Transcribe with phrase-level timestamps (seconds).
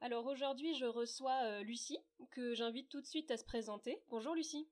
[0.00, 1.98] Alors aujourd'hui, je reçois euh, Lucie,
[2.30, 3.98] que j'invite tout de suite à se présenter.
[4.10, 4.68] Bonjour Lucie.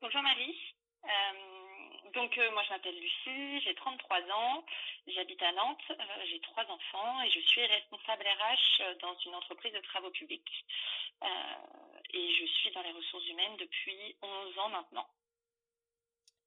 [0.00, 0.56] Bonjour Marie.
[1.04, 4.64] Euh, donc euh, moi je m'appelle Lucie, j'ai 33 ans,
[5.06, 5.82] j'habite à Nantes,
[6.30, 10.64] j'ai trois enfants et je suis responsable RH dans une entreprise de travaux publics.
[12.14, 15.06] et je suis dans les ressources humaines depuis 11 ans maintenant.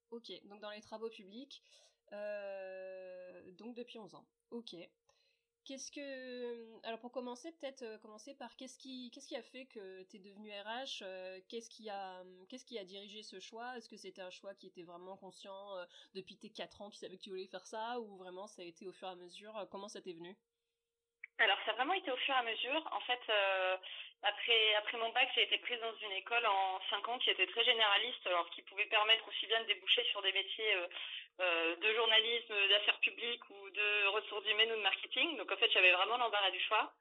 [0.09, 1.61] Ok, donc dans les travaux publics,
[3.59, 4.25] donc depuis 11 ans.
[4.49, 4.75] Ok.
[5.65, 9.65] Qu'est-ce que alors pour commencer peut-être euh, commencer par qu'est-ce qui qu'est-ce qui a fait
[9.65, 13.77] que tu es devenu RH euh, qu'est-ce qui a qu'est-ce qui a dirigé ce choix?
[13.77, 15.85] Est-ce que c'était un choix qui était vraiment conscient euh,
[16.15, 18.65] depuis tes 4 ans, tu savais que tu voulais faire ça ou vraiment ça a
[18.65, 19.67] été au fur et à mesure?
[19.69, 20.35] Comment ça t'est venu?
[21.37, 22.89] Alors ça a vraiment été au fur et à mesure.
[22.91, 23.21] En fait,
[24.23, 27.47] après après mon bac, j'ai été prise dans une école en 5 ans qui était
[27.47, 30.87] très généraliste, alors qui pouvait permettre aussi bien de déboucher sur des métiers euh,
[31.39, 35.37] de journalisme, d'affaires publiques ou de ressources humaines ou de marketing.
[35.37, 36.91] Donc en fait, j'avais vraiment l'embarras du choix.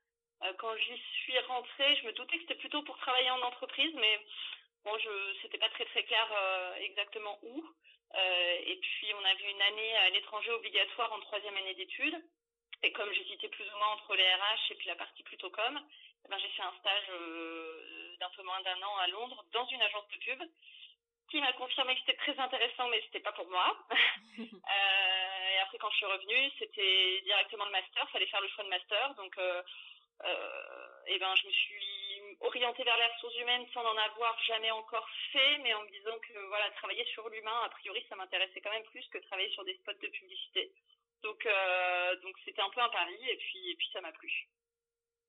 [0.43, 3.93] Euh, quand j'y suis rentrée, je me doutais que c'était plutôt pour travailler en entreprise,
[3.95, 4.21] mais
[4.85, 5.11] bon, je
[5.43, 7.65] c'était pas très très clair euh, exactement où.
[8.15, 12.23] et puis on avait une année à l'étranger obligatoire en troisième année d'études.
[12.85, 15.81] Et comme j'hésitais plus ou moins entre les RH et puis la partie plutôt com,
[16.25, 17.09] eh ben j'ai fait un stage
[18.21, 20.41] d'un peu moins d'un an à Londres dans une agence de pub
[21.29, 23.77] qui m'a confirmé que c'était très intéressant, mais c'était pas pour moi.
[24.39, 28.09] euh, et après, quand je suis revenue, c'était directement le master.
[28.11, 29.63] Fallait faire le choix de master, donc euh,
[30.25, 34.71] euh, et ben je me suis orientée vers les ressources humaines sans en avoir jamais
[34.71, 38.61] encore fait, mais en me disant que voilà, travailler sur l'humain, a priori, ça m'intéressait
[38.61, 40.73] quand même plus que travailler sur des spots de publicité.
[41.23, 41.47] Donc
[42.23, 44.49] donc c'était un peu un pari, et puis et puis ça m'a plu.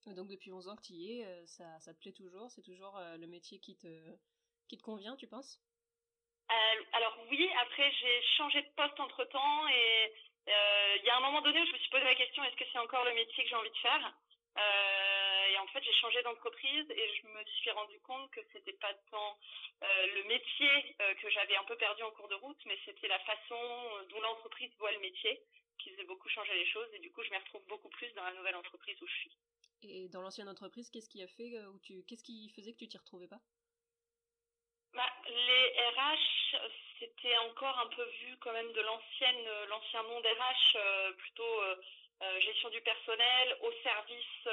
[0.07, 2.99] Donc depuis 11 ans que tu y es, ça, ça te plaît toujours C'est toujours
[3.17, 3.87] le métier qui te,
[4.67, 5.59] qui te convient, tu penses?
[6.51, 10.13] Euh, alors oui, après j'ai changé de poste entre temps et
[10.47, 12.55] euh, il y a un moment donné où je me suis posé la question est-ce
[12.55, 14.13] que c'est encore le métier que j'ai envie de faire?
[14.57, 18.73] Euh, Et en fait j'ai changé d'entreprise et je me suis rendu compte que c'était
[18.73, 19.37] pas tant
[19.81, 23.61] le métier que j'avais un peu perdu en cours de route, mais c'était la façon
[24.09, 25.41] dont l'entreprise voit le métier
[25.77, 28.23] qui faisait beaucoup changer les choses et du coup je me retrouve beaucoup plus dans
[28.23, 29.37] la nouvelle entreprise où je suis.
[29.81, 32.87] Et dans l'ancienne entreprise, qu'est-ce qui a fait ou tu qu'est-ce qui faisait que tu
[32.87, 33.39] t'y retrouvais pas?
[34.93, 36.57] Bah, les RH,
[36.99, 41.75] c'était encore un peu vu quand même de l'ancienne, l'ancien monde RH, euh, plutôt euh,
[42.21, 44.47] euh, gestion du personnel au service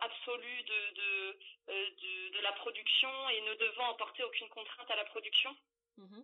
[0.00, 1.38] absolu de de,
[1.68, 5.56] de, de la production et ne devant apporter aucune contrainte à la production.
[5.96, 6.22] Mmh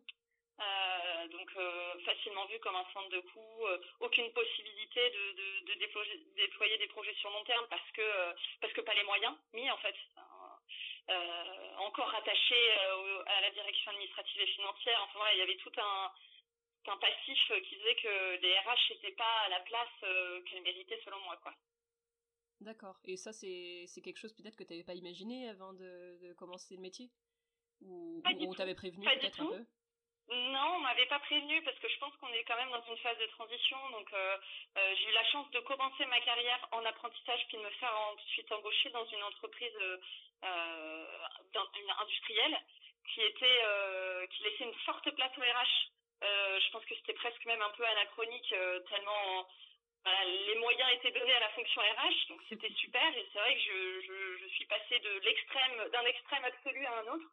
[0.61, 5.73] euh, donc euh, facilement vu comme un centre de coût, euh, aucune possibilité de, de,
[5.73, 8.03] de déployer, déployer, des projets sur long terme parce que
[8.61, 9.95] parce que pas les moyens mis en fait.
[11.79, 12.73] Encore rattaché
[13.27, 15.01] à la direction administrative et financière.
[15.03, 16.13] Enfin voilà, il y avait tout un
[16.89, 21.21] un passif qui disait que les RH n'étaient pas à la place qu'elles méritaient selon
[21.21, 21.55] moi quoi.
[22.61, 22.99] D'accord.
[23.05, 26.75] Et ça c'est quelque chose peut-être que tu n'avais pas imaginé avant de, de commencer
[26.75, 27.11] le métier?
[27.83, 29.65] Ou, ou on t'avait prévenu peut-être un peu?
[30.31, 32.97] Non, on m'avait pas prévenu parce que je pense qu'on est quand même dans une
[32.99, 33.77] phase de transition.
[33.91, 34.37] Donc, euh,
[34.79, 37.95] euh, j'ai eu la chance de commencer ma carrière en apprentissage puis de me faire
[38.13, 39.99] ensuite embaucher dans une entreprise euh, euh
[42.01, 42.59] industrielle
[43.13, 43.61] qui était
[44.31, 45.91] qui laissait une forte place au RH.
[46.23, 48.55] je pense que c'était presque même un peu anachronique
[48.89, 49.47] tellement
[50.05, 53.17] les moyens étaient donnés à la fonction RH, donc c'était super.
[53.17, 56.99] Et c'est vrai que je, je, je suis passée de l'extrême d'un extrême absolu à
[56.99, 57.31] un autre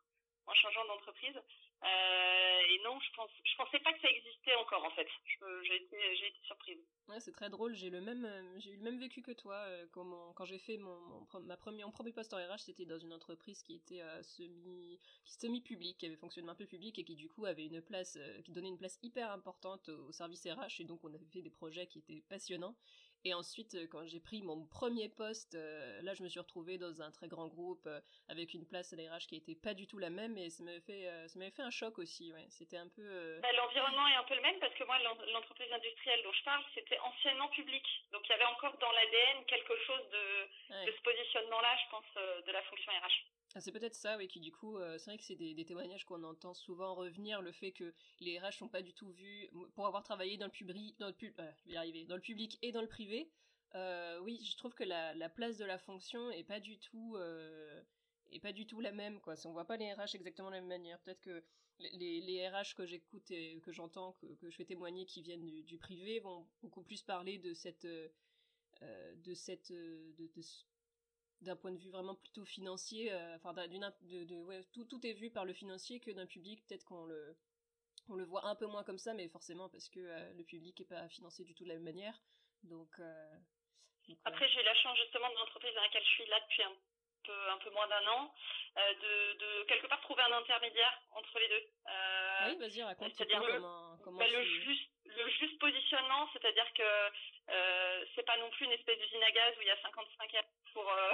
[0.50, 1.36] en changeant d'entreprise.
[1.84, 5.08] Euh, et non, je pense, je pensais pas que ça existait encore en fait.
[5.64, 6.80] J'ai été, été surprise.
[7.08, 7.74] Ouais, c'est très drôle.
[7.76, 9.56] J'ai le même, euh, j'ai eu le même vécu que toi.
[9.56, 13.00] Euh, quand, quand j'ai fait mon, ma première, mon premier poste en RH, c'était dans
[13.00, 17.04] une entreprise qui était semi, qui semi publique, qui avait fonctionnement un peu public et
[17.04, 20.82] qui du coup avait une place, qui donnait une place hyper importante au service RH.
[20.82, 22.76] Et donc on avait fait des projets qui étaient passionnants.
[23.26, 26.78] Et ensuite, euh, quand j'ai pris mon premier poste, euh, là, je me suis retrouvée
[26.78, 28.00] dans un très grand groupe euh,
[28.30, 30.80] avec une place à l'ARH qui était pas du tout la même, et ça m'avait
[30.80, 32.32] fait, ça m'avait fait un choc aussi.
[32.32, 33.40] Ouais, c'était un peu.
[33.42, 34.98] Bah, l'environnement est un peu le même parce que moi,
[35.34, 39.46] l'entreprise industrielle dont je parle, c'était anciennement public, donc il y avait encore dans l'ADN
[39.46, 43.39] quelque chose de, de ce positionnement-là, je pense, de la fonction RH.
[43.56, 46.06] Ah, c'est peut-être ça, oui, qui du coup, euh, c'est vrai que c'est des, témoignages
[46.06, 49.88] qu'on entend souvent revenir, le fait que les RH sont pas du tout vus, pour
[49.88, 53.32] avoir travaillé dans le public, euh, dans le public et dans le privé,
[53.76, 57.18] euh, oui, je trouve que la, la, place de la fonction est pas du tout,
[58.32, 59.34] est pas du tout la même, quoi.
[59.46, 61.00] On voit pas les RH exactement de la même manière.
[61.00, 61.44] Peut-être que
[61.80, 65.78] les, les, RH que j'écoute et que j'entends, que, je fais témoigner, qui viennent du,
[65.80, 70.28] privé, vont beaucoup plus parler de cette, de cette, de,
[71.42, 75.06] d'un point de vue vraiment plutôt financier, euh, enfin d'une de, de, ouais, tout, tout
[75.06, 77.38] est vu par le financier que d'un public, peut-être qu'on le
[78.10, 80.80] on le voit un peu moins comme ça, mais forcément parce que euh, le public
[80.82, 82.16] est pas financé du tout de la même manière.
[82.64, 83.34] Donc, euh,
[84.08, 86.64] donc après j'ai eu la chance justement de l'entreprise dans laquelle je suis là depuis
[86.64, 86.74] un
[87.24, 88.34] peu un peu moins d'un an,
[88.78, 91.64] euh, de, de quelque part trouver un intermédiaire entre les deux.
[92.48, 93.14] oui, vas-y raconte.
[93.14, 96.84] C'est-à-dire comment, comment bah, le juste le juste positionnement, c'est-à-dire que
[98.16, 100.36] c'est pas non plus une espèce d'usine à gaz où il y a 55
[100.74, 101.14] pour euh,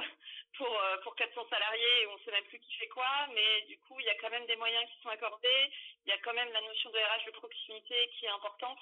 [0.57, 3.78] pour euh, pour 400 salariés et on sait même plus qui fait quoi, mais du
[3.80, 5.72] coup il y a quand même des moyens qui sont accordés,
[6.06, 8.80] il y a quand même la notion de RH de proximité qui est importante.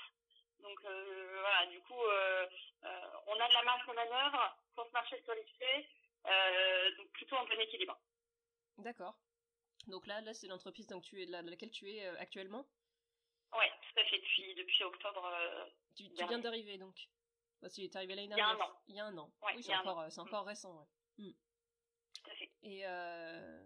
[0.61, 2.47] Donc euh, voilà, du coup euh,
[3.27, 7.35] on a de la marge de manœuvre pour se marcher sur les faits, donc plutôt
[7.35, 7.97] en bon équilibre.
[8.77, 9.15] D'accord.
[9.87, 12.65] Donc là, là c'est l'entreprise donc tu es là, laquelle tu es actuellement?
[13.51, 15.29] Ouais, tout à fait depuis depuis octobre.
[15.95, 16.95] tu, tu viens d'arriver donc.
[17.63, 18.57] Bah, tu es arrivé l'année dernière.
[18.57, 18.81] Il y a un an.
[18.89, 19.31] Il y a un an.
[19.41, 20.85] Ouais, oui, c'est encore, c'est encore récent, ouais.
[21.25, 21.31] Mm.
[21.31, 22.51] Tout à fait.
[22.61, 23.63] Et, euh,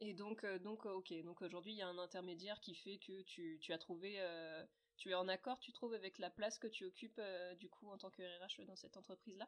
[0.00, 1.12] et donc, euh, donc, ok.
[1.22, 4.66] Donc aujourd'hui, il y a un intermédiaire qui fait que tu, tu as trouvé, euh,
[4.96, 7.88] tu es en accord, tu trouves, avec la place que tu occupes, euh, du coup,
[7.88, 9.46] en tant que RH dans cette entreprise-là?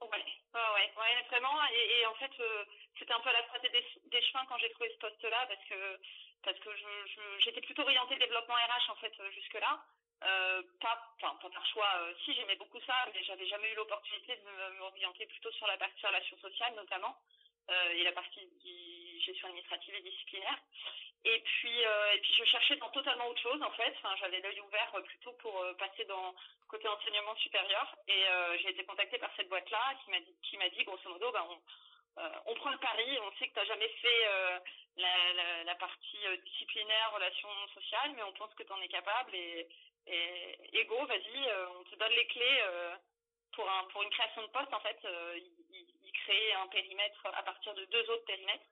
[0.00, 1.64] Ouais, ouais, ouais, vraiment.
[1.70, 2.64] Et, et en fait, euh,
[2.98, 6.00] c'était un peu la stratégie des, des chemins quand j'ai trouvé ce poste-là, parce que
[6.42, 9.80] parce que je, j'étais plutôt orientée développement RH en fait jusque-là.
[10.24, 11.88] Euh, pas, enfin, pas par choix.
[11.96, 15.76] Euh, si j'aimais beaucoup ça, mais j'avais jamais eu l'opportunité de m'orienter plutôt sur la
[15.76, 17.16] partie relations sociales notamment
[17.70, 18.48] euh, et la partie
[19.24, 20.58] gestion administrative et disciplinaire.
[21.24, 23.94] Et puis, et puis je cherchais dans totalement autre chose en fait.
[24.18, 26.34] J'avais l'œil ouvert plutôt pour passer dans
[26.66, 27.94] côté enseignement supérieur.
[28.08, 28.24] Et
[28.60, 31.46] j'ai été contactée par cette boîte-là qui m'a dit, qui m'a dit grosso modo, ben
[31.48, 33.18] on, on prend le pari.
[33.20, 34.26] On sait que tu n'as jamais fait
[34.96, 39.36] la, partie disciplinaire, relations sociales, mais on pense que tu en es capable
[40.06, 42.96] et Ego, vas-y, euh, on te donne les clés euh,
[43.52, 44.72] pour un pour une création de poste.
[44.72, 48.66] En fait, euh, il, il crée un périmètre à partir de deux autres périmètres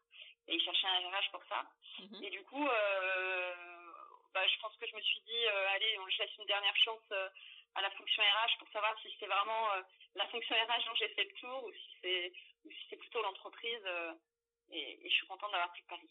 [0.49, 1.65] et il cherchait un RH pour ça.
[2.01, 2.25] Mm-hmm.
[2.25, 2.65] Et du coup,
[4.33, 7.13] bah, je pense que je me suis dit, allez, on laisse une dernière chance
[7.75, 9.69] à la fonction RH pour savoir si c'est vraiment
[10.15, 12.33] la fonction RH dont j'ai fait le tour ou si c'est
[12.65, 13.87] ou si c'est plutôt l'entreprise.
[14.73, 16.09] Et, et, je suis contente d'avoir pris le pari.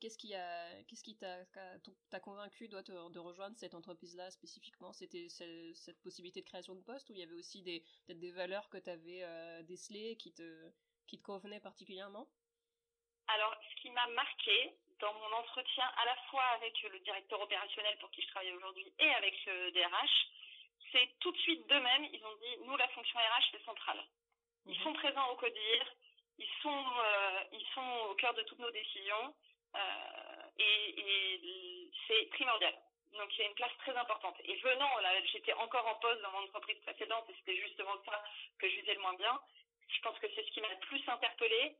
[0.00, 1.44] Qu'est-ce qui a, qu'est-ce qui t'a,
[2.10, 4.92] t'a convaincu toi, de rejoindre cette entreprise-là spécifiquement?
[4.92, 8.30] C'était cette possibilité de création de poste ou il y avait aussi des, peut-être des
[8.30, 10.70] valeurs que tu avais euh, décelées qui te,
[11.06, 12.28] qui te convenaient particulièrement?
[13.28, 17.96] Alors, ce qui m'a marqué dans mon entretien à la fois avec le directeur opérationnel
[17.98, 20.28] pour qui je travaille aujourd'hui et avec le DRH,
[20.92, 24.02] c'est tout de suite d'eux-mêmes, ils ont dit, nous, la fonction RH, c'est central.
[24.66, 24.84] Ils mhm.
[24.84, 25.94] sont présents au CODIR,
[26.38, 29.34] ils sont, euh, ils sont au cœur de toutes nos décisions.
[29.74, 32.74] Euh, et, et c'est primordial.
[33.12, 34.36] Donc il y a une place très importante.
[34.44, 34.90] Et venant,
[35.32, 38.22] j'étais encore en poste dans mon entreprise précédente et c'était justement ça
[38.58, 39.38] que je visais le moins bien.
[39.88, 41.76] Je pense que c'est ce qui m'a le plus interpellée.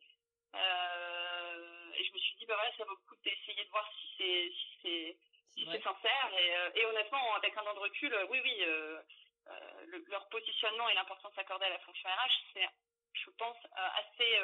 [0.55, 3.89] Euh, et je me suis dit, bah ouais, ça vaut le coup d'essayer de voir
[3.93, 5.17] si c'est si c'est
[5.55, 6.31] si sincère.
[6.39, 9.01] Et, euh, et, honnêtement, avec un an de recul, oui, oui, euh,
[9.49, 12.69] euh, le, leur positionnement et l'importance accordée à la fonction RH, c'est,
[13.13, 14.39] je pense, assez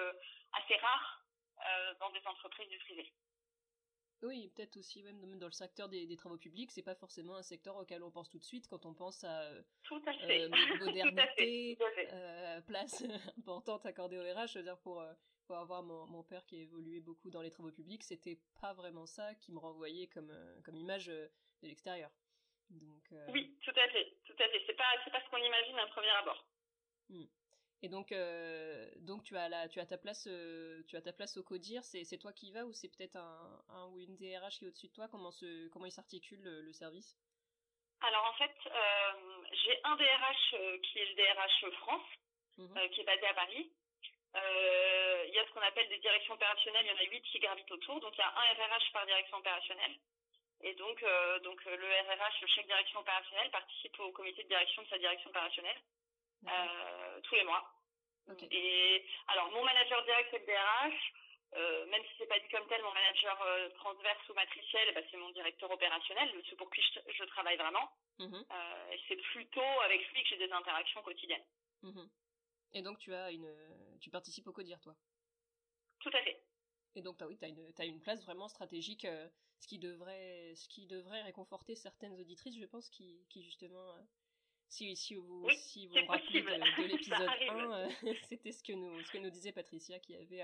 [0.52, 1.20] assez rare
[2.00, 3.12] dans des entreprises du privé.
[4.24, 7.42] Oui, peut-être aussi même dans le secteur des, des travaux publics, c'est pas forcément un
[7.42, 10.44] secteur auquel on pense tout de suite quand on pense à, euh, tout à fait.
[10.44, 11.78] Euh, modernité,
[12.12, 13.02] Euh, place
[13.38, 14.48] importante accordée au RH.
[14.48, 15.12] Je veux dire, pour, euh,
[15.46, 18.72] pour avoir mon, mon, père qui a évolué beaucoup dans les travaux publics, c'était pas
[18.72, 21.30] vraiment ça qui me renvoyait comme, euh, comme image de
[21.62, 22.10] l'extérieur.
[22.70, 24.62] Donc, Oui, tout à fait, tout à fait.
[24.66, 26.46] C'est pas, c'est pas ce qu'on imagine à premier abord.
[27.10, 27.26] Hmm.
[27.84, 31.12] Et donc, euh, donc tu as la, tu as ta place, euh, tu as ta
[31.12, 31.84] place au CODIR.
[31.84, 34.64] C'est, c'est toi qui y vas ou c'est peut-être un, un, ou une DRH qui
[34.64, 35.06] est au-dessus de toi?
[35.08, 37.14] Comment se, comment il s'articule le, le service?
[38.00, 39.12] Alors en fait, euh,
[39.52, 42.08] j'ai un DRH qui est le DRH France,
[42.56, 42.74] mmh.
[42.74, 43.70] Euh, qui est basé à Paris.
[44.34, 46.86] Il y a ce qu'on appelle des directions opérationnelles.
[46.86, 48.00] Il y en a huit qui gravitent autour.
[48.00, 49.94] Donc il y a un RRH par direction opérationnelle.
[50.62, 51.04] Et donc,
[51.42, 54.98] donc le RRH, le chef de direction opérationnelle, participe au comité de direction de sa
[54.98, 55.76] direction opérationnelle
[56.46, 57.70] euh, tous les mois.
[58.30, 58.48] Okay.
[58.50, 61.12] Et alors, mon manager direct, c'est le DRH.
[61.56, 65.02] Euh, même si c'est pas dit comme tel, mon manager euh, transverse ou matriciel, bah,
[65.08, 67.92] c'est mon directeur opérationnel, c'est pour qui je, je travaille vraiment.
[68.18, 68.34] Mmh.
[68.34, 71.44] Euh, et c'est plutôt avec lui que j'ai des interactions quotidiennes.
[71.82, 72.06] Mmh.
[72.72, 73.48] Et donc tu as une,
[74.00, 74.96] tu participes au CODIR, toi?
[76.00, 76.42] Tout à fait.
[76.96, 79.06] Et donc as, oui, tu as une, as une place vraiment stratégique,
[79.60, 83.94] ce qui devrait, ce qui devrait réconforter certaines auditrices, je pense, qui, qui justement
[84.68, 87.88] Si, si vous, si vous vous rappelez de, l'épisode 1,
[88.28, 90.42] c'était ce que nous, ce que nous disait Patricia qui avait,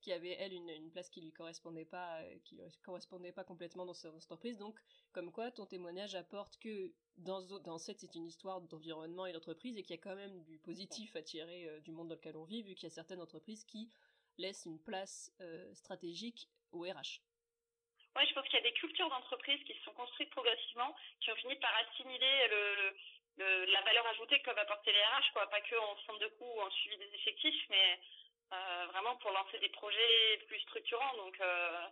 [0.00, 3.86] qui avait elle une, une, place qui lui correspondait pas, qui lui correspondait pas complètement
[3.86, 4.58] dans cette entreprise.
[4.58, 4.78] Donc,
[5.12, 9.76] comme quoi, ton témoignage apporte que dans, dans cette, c'est une histoire d'environnement et d'entreprise
[9.78, 12.44] et qu'il y a quand même du positif à tirer du monde dans lequel on
[12.44, 13.88] vit, vu qu'il y a certaines entreprises qui
[14.36, 15.32] laissent une place
[15.72, 17.22] stratégique au RH.
[18.16, 21.30] Oui, je pense qu'il y a des cultures d'entreprise qui se sont construites progressivement, qui
[21.30, 22.96] ont fini par assimiler le,
[23.38, 25.48] la valeur ajoutée que peuvent apporter les RH, quoi.
[25.48, 28.00] Pas que en centre de coût ou en suivi des effectifs, mais
[28.52, 31.16] euh, vraiment pour lancer des projets plus structurants.
[31.16, 31.86] Donc, euh,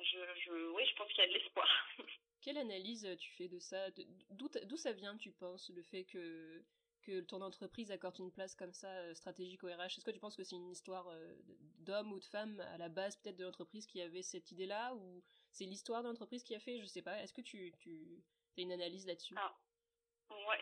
[0.00, 1.68] je, je, oui, je pense qu'il y a de l'espoir.
[2.40, 3.88] Quelle analyse tu fais de ça?
[4.30, 6.64] D'où ça vient, tu penses, le fait que
[7.02, 9.98] que ton entreprise accorde une place comme ça euh, stratégique au RH?
[9.98, 11.34] Est-ce que tu penses que c'est une histoire euh,
[11.80, 14.94] d'homme ou de femme à la base peut-être de l'entreprise qui avait cette idée-là?
[14.94, 16.78] Ou c'est l'histoire de l'entreprise qui a fait?
[16.80, 17.20] Je sais pas.
[17.20, 18.22] Est-ce que tu, tu
[18.56, 19.34] as une analyse là-dessus?
[19.36, 19.54] Ah.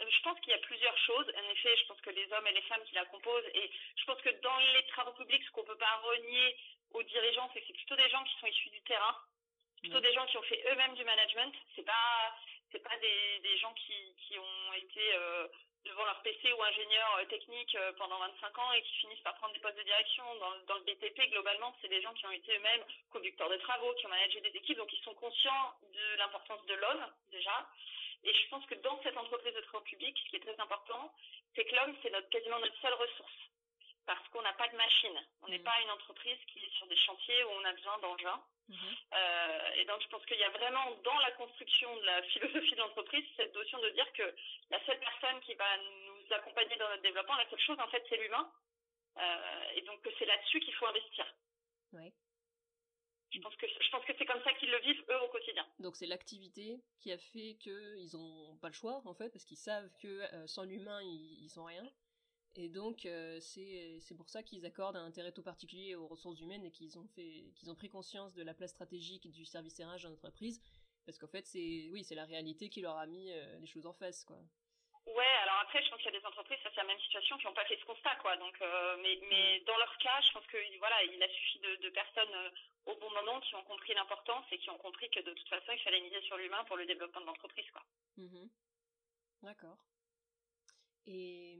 [0.08, 1.26] Je pense qu'il y a plusieurs choses.
[1.36, 4.04] En effet, je pense que les hommes et les femmes qui la composent, et je
[4.04, 6.56] pense que dans les travaux publics, ce qu'on peut pas renier
[6.92, 9.16] aux dirigeants, c'est que c'est plutôt des gens qui sont issus du terrain,
[9.80, 11.54] plutôt des gens qui ont fait eux-mêmes du management.
[11.74, 12.36] C'est pas,
[12.72, 15.48] c'est pas des, des gens qui, qui ont été euh,
[15.84, 19.34] devant leur PC ou ingénieur euh, technique euh, pendant 25 ans et qui finissent par
[19.36, 20.24] prendre des postes de direction.
[20.36, 23.94] Dans, dans le BTP, globalement, c'est des gens qui ont été eux-mêmes conducteurs de travaux,
[23.94, 27.66] qui ont managé des équipes, donc ils sont conscients de l'importance de l'homme, déjà.
[28.24, 31.12] Et je pense que dans cette entreprise de travaux publics, ce qui est très important,
[31.54, 33.32] c'est que l'homme, c'est notre, quasiment notre seule ressource.
[34.06, 35.20] Parce qu'on n'a pas de machine.
[35.42, 35.64] On n'est mmh.
[35.64, 38.42] pas une entreprise qui est sur des chantiers où on a besoin d'engins.
[38.70, 38.96] Mhm.
[39.14, 42.72] Euh, et donc, je pense qu'il y a vraiment dans la construction de la philosophie
[42.72, 44.34] de l'entreprise cette notion de dire que
[44.70, 48.04] la seule personne qui va nous accompagner dans notre développement, la seule chose, en fait,
[48.08, 48.50] c'est l'humain.
[49.18, 51.26] Euh, et donc, que c'est là-dessus qu'il faut investir.
[51.92, 52.12] Oui.
[53.30, 55.66] Je pense que je pense que c'est comme ça qu'ils le vivent eux au quotidien.
[55.78, 59.56] Donc c'est l'activité qui a fait qu'ils n'ont pas le choix en fait parce qu'ils
[59.56, 61.88] savent que euh, sans l'humain ils, ils sont rien.
[62.56, 66.64] Et donc, euh, c'est pour ça qu'ils accordent un intérêt tout particulier aux ressources humaines
[66.64, 70.02] et qu'ils ont, fait, qu'ils ont pris conscience de la place stratégique du service RH
[70.02, 70.60] dans l'entreprise.
[71.06, 73.86] Parce qu'en fait, c'est oui, c'est la réalité qui leur a mis euh, les choses
[73.86, 74.24] en face.
[74.24, 74.42] Quoi.
[75.06, 77.36] Ouais, alors après, je pense qu'il y a des entreprises, ça c'est la même situation,
[77.38, 78.14] qui n'ont pas fait ce constat.
[78.16, 78.36] Quoi.
[78.36, 79.64] Donc, euh, mais, mais mm.
[79.64, 82.52] dans leur cas, je pense que voilà, il a suffi de, de personnes
[82.86, 85.72] au bon moment qui ont compris l'importance et qui ont compris que de toute façon,
[85.72, 87.70] il fallait miser sur l'humain pour le développement de l'entreprise.
[87.70, 87.82] Quoi.
[88.18, 88.48] Mm-hmm.
[89.42, 89.78] D'accord.
[91.06, 91.58] Et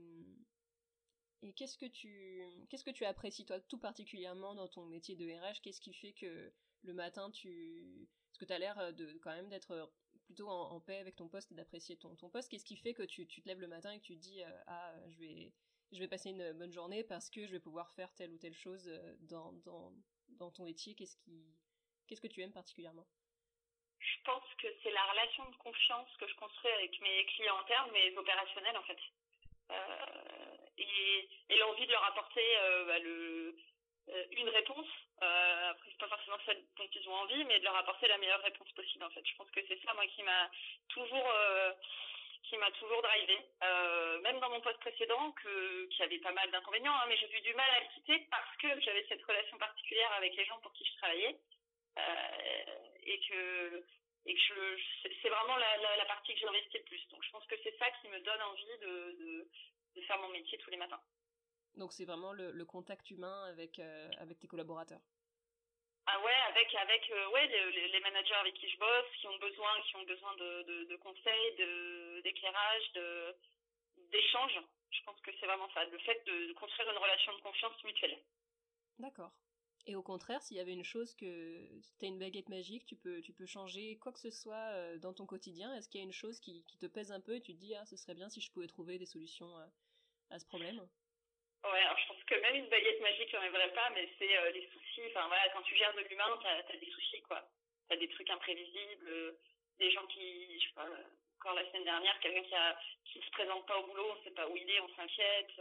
[1.42, 5.25] et qu'est-ce que tu qu'est-ce que tu apprécies toi tout particulièrement dans ton métier de
[5.25, 9.18] RH Qu'est-ce qui fait que le matin tu parce que tu as l'air euh, de
[9.23, 9.90] quand même d'être
[10.30, 12.49] plutôt en, paix avec ton poste et d'apprécier ton, ton poste.
[12.49, 14.42] Qu'est-ce qui fait que tu, tu, te lèves le matin et que tu te dis
[14.42, 15.52] euh, ah je vais
[15.90, 18.54] je vais passer une bonne journée parce que je vais pouvoir faire telle ou telle
[18.54, 19.92] chose euh, dans, dans,
[20.28, 20.94] dans ton métier?
[20.94, 23.08] Qu'est-ce qui que tu aimes particulièrement?
[23.99, 27.90] Je pense que c'est la relation de confiance que je construis avec mes clients internes,
[27.90, 28.99] mes opérationnels en fait.
[29.70, 32.42] Euh, et, l'envie de leur apporter
[32.87, 33.54] bah, le,
[34.32, 34.86] une réponse.
[35.22, 38.18] Euh, après, c'est pas forcément celle dont ils ont envie, mais de leur apporter la
[38.18, 39.04] meilleure réponse possible.
[39.04, 40.50] En fait, je pense que c'est ça, moi, qui m'a
[40.88, 41.72] toujours, euh,
[42.44, 43.38] qui m'a toujours drivé.
[43.62, 47.30] Euh, même dans mon poste précédent, que qui avait pas mal d'inconvénients, hein, mais j'ai
[47.32, 50.58] eu du mal à le quitter parce que j'avais cette relation particulière avec les gens
[50.60, 51.36] pour qui je travaillais,
[53.02, 53.84] et que
[54.26, 54.76] et que
[55.22, 57.08] c'est vraiment la, partie que j'investis le plus.
[57.08, 59.46] Donc je pense que c'est ça qui me donne envie de,
[59.94, 61.00] de, faire mon métier tous les matins.
[61.76, 65.00] Donc c'est vraiment le, le, contact humain avec, euh, avec tes collaborateurs.
[66.06, 69.38] Ah ouais, avec avec euh, ouais les, les, managers avec qui je bosse, qui ont
[69.38, 73.36] besoin qui ont besoin de, de, de conseils, de d'éclairage, de
[74.10, 74.60] d'échanges.
[74.90, 78.18] Je pense que c'est vraiment ça, le fait de construire une relation de confiance mutuelle.
[78.98, 79.32] D'accord.
[79.86, 81.66] Et au contraire, s'il y avait une chose que
[81.98, 84.98] tu as une baguette magique, tu peux, tu peux changer quoi que ce soit euh,
[84.98, 87.34] dans ton quotidien, est-ce qu'il y a une chose qui, qui, te pèse un peu
[87.34, 89.70] et tu te dis, ah, ce serait bien si je pouvais trouver des solutions à,
[90.30, 90.86] à ce problème?
[91.64, 94.50] Ouais, alors je pense que même une baguette magique, j'en aimerais pas, mais c'est euh,
[94.50, 95.02] les soucis.
[95.08, 97.42] Enfin voilà, quand tu gères de l'humain, t'as as des soucis, quoi.
[97.88, 99.32] T'as des trucs imprévisibles, euh,
[99.78, 100.88] des gens qui, je sais pas,
[101.38, 104.30] encore la semaine dernière, quelqu'un qui a qui se présente pas au boulot, on sait
[104.30, 105.52] pas où il est, on s'inquiète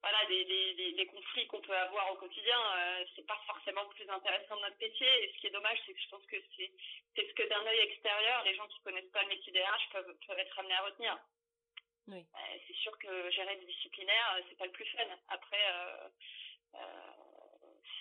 [0.00, 4.08] voilà des, des, des conflits qu'on peut avoir au quotidien euh, c'est pas forcément plus
[4.08, 6.70] intéressant de notre métier et ce qui est dommage c'est que je pense que c'est
[7.16, 9.90] c'est ce que d'un œil extérieur les gens qui connaissent pas le métier des RH
[9.92, 11.18] peuvent peuvent être amenés à retenir
[12.08, 12.18] oui.
[12.20, 16.08] Euh, c'est sûr que gérer du disciplinaire euh, c'est pas le plus fun après euh,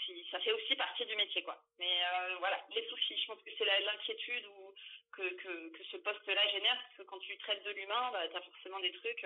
[0.06, 2.02] si ça fait aussi partie du métier quoi mais
[2.40, 4.74] voilà les soucis je pense que c'est l'inquiétude ou
[5.12, 8.28] que, que que ce poste là génère parce que quand tu traites de l'humain bah,
[8.28, 9.26] tu as forcément des trucs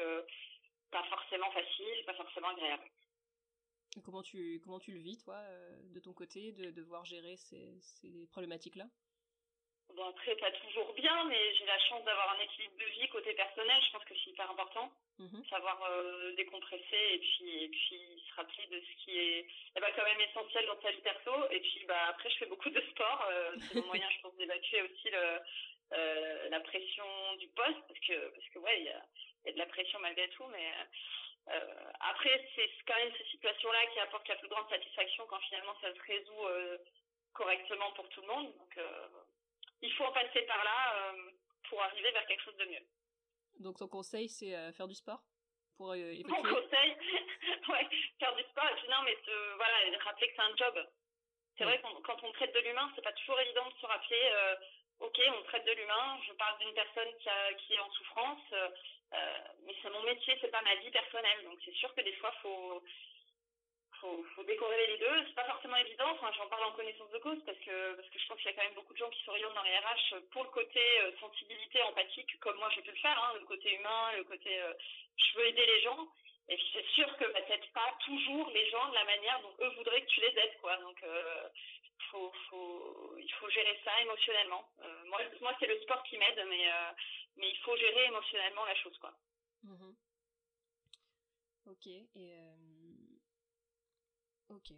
[0.92, 2.84] pas forcément facile, pas forcément agréable.
[4.04, 7.80] comment tu, comment tu le vis, toi, euh, de ton côté, de devoir gérer ces,
[7.82, 8.88] ces problématiques-là?
[9.95, 13.33] Bon, après, pas toujours bien, mais j'ai la chance d'avoir un équilibre de vie côté
[13.33, 13.81] personnel.
[13.86, 14.91] Je pense que c'est hyper important.
[15.19, 15.43] Mhm.
[15.50, 19.91] Savoir euh, décompresser et puis, et puis se rappeler de ce qui est eh ben,
[19.95, 21.31] quand même essentiel dans sa vie perso.
[21.51, 23.25] Et puis, bah, après, je fais beaucoup de sport.
[23.29, 25.39] Euh, c'est mon moyen, je pense, d'évacuer aussi le,
[25.93, 27.81] euh, la pression du poste.
[27.88, 29.05] Parce que, parce que ouais, il y a,
[29.45, 30.48] y a, de la pression malgré tout.
[30.48, 30.71] Mais
[31.50, 35.75] euh, après, c'est quand même ces situations-là qui apportent la plus grande satisfaction quand finalement
[35.81, 36.48] ça se résout
[37.33, 38.53] correctement pour tout le monde.
[38.57, 38.77] Donc,
[39.82, 41.32] il faut en passer par là euh,
[41.70, 42.86] pour arriver vers quelque chose de mieux.
[43.60, 45.22] Donc ton conseil, c'est euh, faire du sport
[45.78, 46.92] pour euh, Mon conseil,
[47.70, 47.88] ouais,
[48.20, 48.70] faire du sport.
[48.70, 49.18] Et puis non, mais
[49.56, 50.88] voilà, rappeler que c'est un job.
[51.58, 54.56] C'est vrai que quand on traite de l'humain, c'est pas toujours évident de se rappeler.
[55.00, 56.20] ok, on traite de l'humain.
[56.28, 58.54] Je parle d'une personne qui, a, qui est en souffrance,
[59.64, 61.44] mais c'est mon métier, c'est pas ma vie personnelle.
[61.44, 62.84] Donc c'est sûr que des fois, faut
[64.01, 65.25] faut, faut les deux.
[65.27, 66.17] C'est pas forcément évident.
[66.36, 68.53] J'en parle en connaissance de cause parce que parce que je pense qu'il y a
[68.53, 71.81] quand même beaucoup de gens qui s'orientent dans les RH pour le côté euh, sensibilité
[71.84, 74.74] empathique, comme moi j'ai pu le faire, hein, le côté humain, le côté euh,
[75.15, 76.08] je veux aider les gens.
[76.50, 79.70] Et c'est sûr que bah, t'aides pas toujours les gens de la manière dont eux
[79.77, 80.75] voudraient que tu les aides, quoi.
[80.77, 81.50] Donc euh,
[82.10, 82.34] faut,
[83.17, 84.67] il faut gérer ça émotionnellement.
[84.84, 86.67] Euh, moi, moi c'est le sport qui m'aide, mais
[87.38, 89.13] mais il faut gérer émotionnellement la chose, quoi.
[89.63, 89.91] Mmh
[91.67, 91.88] ok.
[91.88, 92.34] Et
[94.51, 94.74] Ok.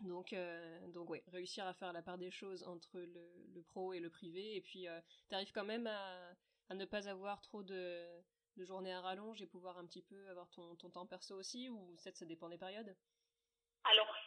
[0.00, 3.92] Donc, euh, donc ouais, réussir à faire la part des choses entre le, le pro
[3.92, 6.34] et le privé, et puis euh, tu arrives quand même à,
[6.70, 8.22] à, ne pas avoir trop de,
[8.56, 11.68] de journées à rallonge et pouvoir un petit peu avoir ton, ton temps perso aussi,
[11.68, 12.96] ou peut-être ça dépend des périodes?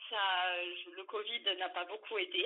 [0.09, 0.55] Ça,
[0.95, 2.45] le Covid n'a pas beaucoup aidé.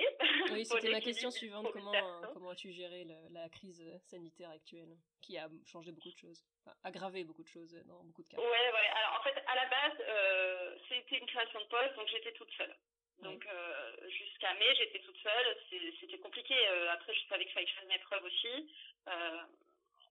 [0.52, 1.66] Oui, c'était ma question suivante.
[1.72, 1.92] Comment,
[2.32, 7.24] comment as-tu géré la crise sanitaire actuelle, qui a changé beaucoup de choses, enfin, aggravé
[7.24, 8.38] beaucoup de choses dans beaucoup de cas?
[8.38, 8.88] Ouais, ouais.
[8.96, 12.50] Alors en fait, à la base, euh, c'était une création de poste, donc j'étais toute
[12.52, 12.74] seule.
[13.22, 15.56] Donc euh, jusqu'à mai, j'étais toute seule.
[16.00, 16.54] C'était compliqué.
[16.68, 18.72] Euh, après, je savais qu'il fallait que je fasse mes preuves aussi.
[19.08, 19.42] Euh,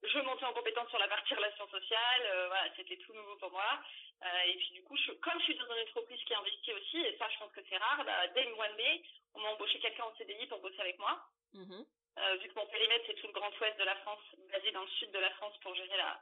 [0.04, 2.22] je montais en compétence sur la partie relations sociales.
[2.26, 3.80] Euh, voilà, c'était tout nouveau pour moi.
[4.24, 6.98] Euh, et puis du coup, je, comme je suis dans une entreprise qui investit aussi,
[7.00, 9.04] et ça, je pense que c'est rare, bah, dès le mois de mai,
[9.34, 11.20] on m'a embauché quelqu'un en CDI pour bosser avec moi.
[11.54, 11.84] Mmh.
[12.20, 14.20] Euh, vu que mon périmètre c'est tout le grand ouest de la France,
[14.52, 16.20] basé dans le sud de la France pour gérer la,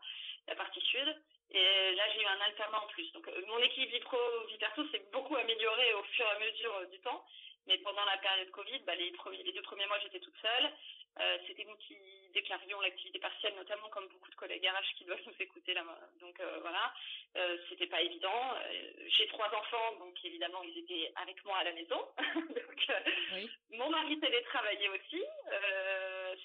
[0.48, 1.22] la partie sud.
[1.50, 3.12] Et là j'ai eu un alternant en plus.
[3.14, 6.88] Donc mon équipe vie pro vie perso s'est beaucoup améliorée au fur et à mesure
[6.90, 7.26] du temps.
[7.66, 10.72] Mais pendant la période Covid, bah, les, premiers, les deux premiers mois j'étais toute seule.
[11.20, 11.96] Euh, c'était nous qui
[12.34, 15.84] déclarions l'activité partielle, notamment comme beaucoup de collègues RH qui doivent nous écouter là.
[16.20, 16.94] Donc euh, voilà,
[17.36, 18.56] euh, c'était pas évident.
[18.56, 22.00] Euh, j'ai trois enfants, donc évidemment ils étaient avec moi à la maison.
[22.36, 22.92] donc,
[23.34, 23.50] oui.
[23.72, 25.24] Mon mari télétravaillait aussi.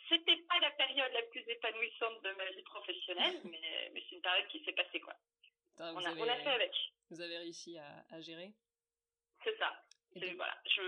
[0.09, 4.23] c'était pas la période la plus épanouissante de ma vie professionnelle, mais, mais c'est une
[4.23, 5.15] période qui s'est passée quoi.
[5.79, 6.75] on, a, avez, on, a, fait avec.
[7.11, 8.53] Vous avez réussi à, à gérer
[9.45, 9.73] C'est ça.
[10.15, 10.83] Voilà, je,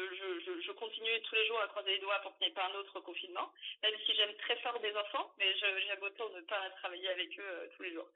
[0.44, 2.70] je, je, continue tous les jours à croiser les doigts pour qu'il n'y ait pas
[2.70, 3.50] un autre confinement,
[3.82, 7.42] même si j'aime très fort des enfants, mais j'aime autant ne pas travailler avec eux
[7.42, 8.10] euh, tous les jours.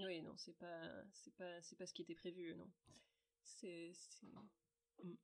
[0.00, 2.70] Oui, non, c'est pas, c'est pas, c'est pas ce qui était prévu, non.
[3.42, 3.92] C'est,
[5.02, 5.16] mm.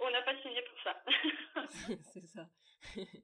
[0.00, 1.04] On n'a pas signé pour ça.
[2.14, 2.48] c'est ça.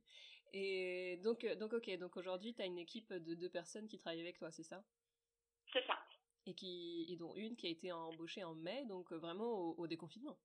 [0.52, 4.20] Et donc, donc ok, donc aujourd'hui, tu as une équipe de deux personnes qui travaillent
[4.20, 4.84] avec toi, c'est ça?
[5.72, 5.98] C'est ça.
[6.44, 9.86] Et, qui, et dont une qui a été embauchée en mai, donc vraiment au, au
[9.86, 10.38] déconfinement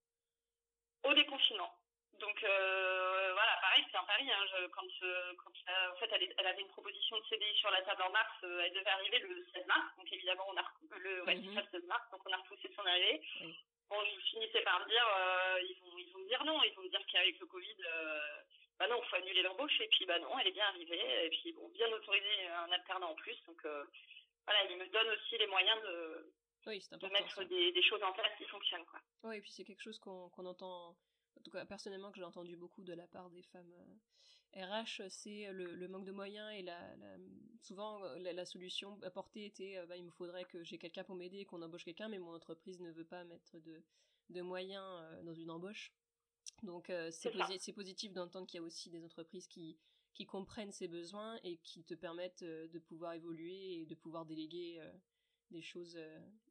[1.07, 1.71] au déconfinement.
[2.19, 4.29] Donc euh, voilà, pareil, c'est un pari.
[4.29, 7.55] Hein, je, quand, euh, quand euh, en fait, elle, elle, avait une proposition de CDI
[7.57, 9.85] sur la table en mars, elle devait arriver le 16 mars.
[9.97, 10.65] Donc évidemment, on a
[10.97, 11.71] le ouais, mm -hmm.
[11.71, 13.21] 16 mars, donc on a repoussé son arrivée.
[13.41, 13.55] Oui.
[13.89, 15.07] Bon, je finissais par me dire,
[15.69, 17.77] ils vont, ils vont me dire non, ils vont me dire qu'avec le Covid,
[18.79, 19.79] bah non, faut annuler l'embauche.
[19.79, 21.25] Et puis bah non, elle est bien arrivée.
[21.25, 22.33] Et puis bon, bien autorisé
[22.65, 23.37] un alternant en plus.
[23.47, 23.61] Donc
[24.45, 25.95] voilà, il me donne aussi les moyens de
[26.67, 28.85] oui, de mettre des, des, choses en place qui fonctionnent.
[28.85, 29.01] Quoi.
[29.23, 32.25] Oui, et puis c'est quelque chose qu'on qu entend, en tout cas personnellement que j'ai
[32.25, 33.73] entendu beaucoup de la part des femmes
[34.53, 37.17] RH, euh, c'est le, le, manque de moyens et la, la
[37.61, 41.15] souvent euh, la, la, solution apportée était bah, il me faudrait que j'ai quelqu'un pour
[41.15, 43.83] m'aider qu'on embauche quelqu'un, mais mon entreprise ne veut pas mettre de,
[44.29, 45.93] de moyens euh, dans une embauche.
[46.63, 49.77] Donc euh, c'est posi positif d'entendre qu'il y a aussi des entreprises qui,
[50.13, 54.81] qui comprennent ces besoins et qui te permettent de pouvoir évoluer et de pouvoir déléguer
[55.51, 55.97] des choses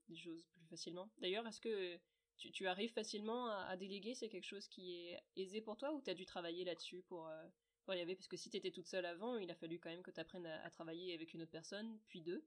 [0.09, 1.09] des choses plus facilement.
[1.19, 1.99] D'ailleurs, est-ce que
[2.39, 4.15] tu, tu, arrives facilement à, à déléguer?
[4.15, 7.29] C'est quelque chose qui est aisé pour toi ou tu as dû travailler là-dessus pour,
[7.29, 7.47] euh,
[7.85, 9.91] pour y aller Parce que si tu étais toute seule avant, il a fallu quand
[9.91, 12.45] même que tu apprennes à, à, travailler avec une autre personne, puis deux.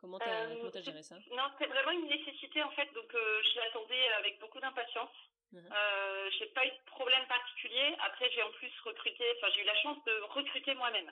[0.00, 1.16] Comment tu as, euh, géré ça?
[1.30, 5.14] Non, c'est vraiment une nécessité en fait, donc euh, je l'attendais avec beaucoup d'impatience.
[5.52, 5.72] Uh -huh.
[5.72, 7.94] euh, j'ai pas eu de problème particulier.
[8.00, 11.10] Après, j'ai en plus recruté, enfin, j'ai eu la chance de recruter moi-même.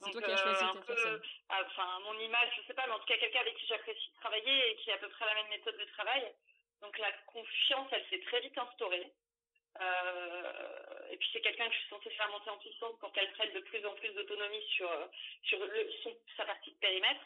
[0.00, 1.22] C'est toi qui as choisi euh, personne.
[1.48, 4.12] Ah, enfin, mon image, je sais pas, mais en tout cas quelqu'un avec qui j'apprécie
[4.20, 6.34] travailler et qui a à peu près la même méthode de travail.
[6.80, 9.12] Donc la confiance, elle s'est très vite instaurée.
[9.80, 13.32] Euh, et puis c'est quelqu'un que je suis censée faire monter en puissance pour qu'elle
[13.32, 14.90] prenne de plus en plus d'autonomie sur
[15.44, 17.24] sur le, son, sa partie de périmètre.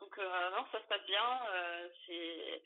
[0.00, 1.40] Donc non, ça se passe bien.
[2.06, 2.62] c'est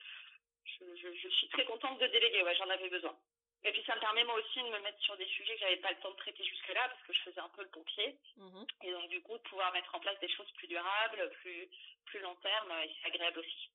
[0.80, 2.42] je, je, suis très contente de déléguer.
[2.42, 3.16] Ouais, j'en avais besoin.
[3.64, 5.76] Et puis ça me permet moi aussi de me mettre sur des sujets que j'avais
[5.76, 8.18] pas le temps de traiter jusque-là parce que je faisais un peu le pompier.
[8.36, 8.66] Mhm.
[8.82, 11.68] Et donc du coup de pouvoir mettre en place des choses plus durables, plus
[12.06, 13.70] plus long terme, et c'est agréable aussi.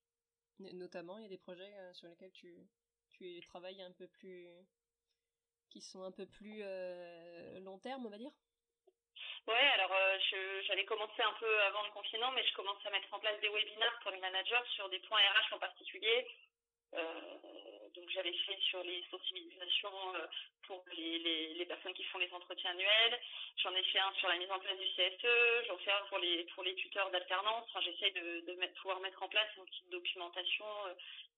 [0.60, 2.54] Notamment, il y a des projets euh, sur lesquels tu
[3.12, 4.47] tu travailles un peu plus
[5.69, 8.32] qui sont un peu plus euh, long terme, on va dire?
[9.47, 10.17] Ouais, alors euh,
[10.67, 13.50] j'avais commencé un peu avant le confinement, mais je commence à mettre en place des
[13.50, 16.28] webinaires pour les managers sur des points RH en particulier
[16.93, 17.38] euh,
[17.97, 20.27] donc j'avais fait sur les sensibilisations euh,
[20.63, 23.19] pour les, les, les, personnes qui font les entretiens annuels.
[23.57, 25.67] J'en ai fait un sur la mise en place du CSE.
[25.67, 27.65] J'en fais un pour les pour les tuteurs d'alternance.
[27.69, 30.93] Enfin, j'essaie de, de mettre, pouvoir mettre en place une petite documentation, euh,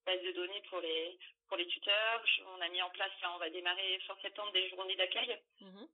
[0.05, 1.17] base de données pour les
[1.47, 2.23] pour les tuteurs.
[2.57, 5.37] On a mis en place là, on va démarrer fin septembre des journées d'accueil.
[5.61, 5.85] Mmh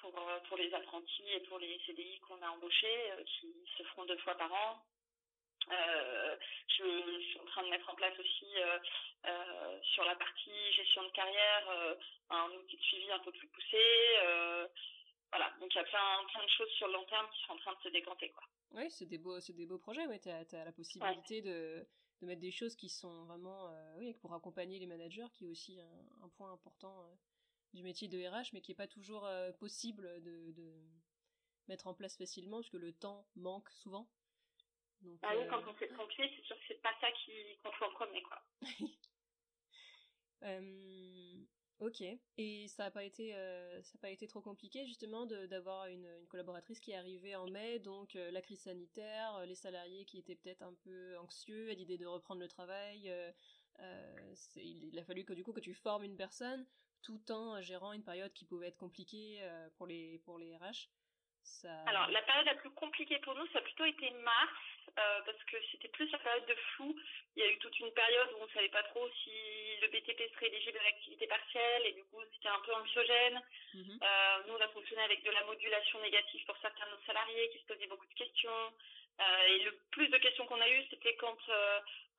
[0.00, 0.12] pour,
[0.48, 4.34] pour les apprentis et pour les CDI qu'on a embauchés, qui se feront deux fois
[4.34, 4.82] par an.
[5.70, 6.36] Euh,
[6.68, 8.78] je, suis en train de mettre en place aussi euh,
[9.26, 11.96] euh, sur la partie gestion de carrière
[12.30, 13.78] un outil de suivi un peu plus poussé.
[15.30, 17.52] voilà, donc il y a plein, plein de choses sur le long terme qui sont
[17.52, 18.30] en train de se décanter.
[18.30, 18.44] Quoi.
[18.72, 20.06] Oui, c'est des beaux, des beaux projets.
[20.06, 20.20] Ouais.
[20.20, 21.86] Tu as, la possibilité de,
[22.20, 25.80] de, mettre des choses qui sont vraiment oui, pour accompagner les managers, qui est aussi
[25.80, 27.06] un, un point important
[27.72, 30.72] du métier de RH, mais qui n'est pas toujours possible de, de,
[31.68, 34.06] mettre en place facilement, parce que le temps manque souvent
[35.22, 37.72] ah oui, quand euh, on fait pompier, c'est sûr que c'est pas ça qui qu'on
[37.72, 38.42] fait en premier, quoi.
[40.44, 41.44] euh,
[41.80, 42.02] ok.
[42.38, 46.06] Et ça n'a pas été, euh, ça a pas été trop compliqué justement d'avoir une,
[46.06, 50.18] une, collaboratrice qui est arrivée en mai, donc euh, la crise sanitaire, les salariés qui
[50.18, 53.12] étaient peut-être un peu anxieux à l'idée de reprendre le travail.
[54.56, 56.66] il a fallu que du coup que tu formes une personne
[57.02, 60.88] tout en gérant une période qui pouvait être compliquée pour les pour les RH.
[61.86, 64.50] Alors, la période la plus compliquée pour nous, ça a plutôt été mars,
[64.98, 66.94] euh, parce que c'était plus la période de flou.
[67.36, 69.30] Il y a eu toute une période où on ne savait pas trop si
[69.80, 73.40] le BTP serait éligible à l'activité partielle, et du coup, c'était un peu anxiogène.
[73.74, 73.98] Mhm.
[74.02, 77.48] Euh, nous, on a fonctionné avec de la modulation négative pour certains de nos salariés
[77.50, 78.72] qui se posaient beaucoup de questions.
[79.20, 81.36] Euh, et le plus de questions qu'on a eues, c'était quand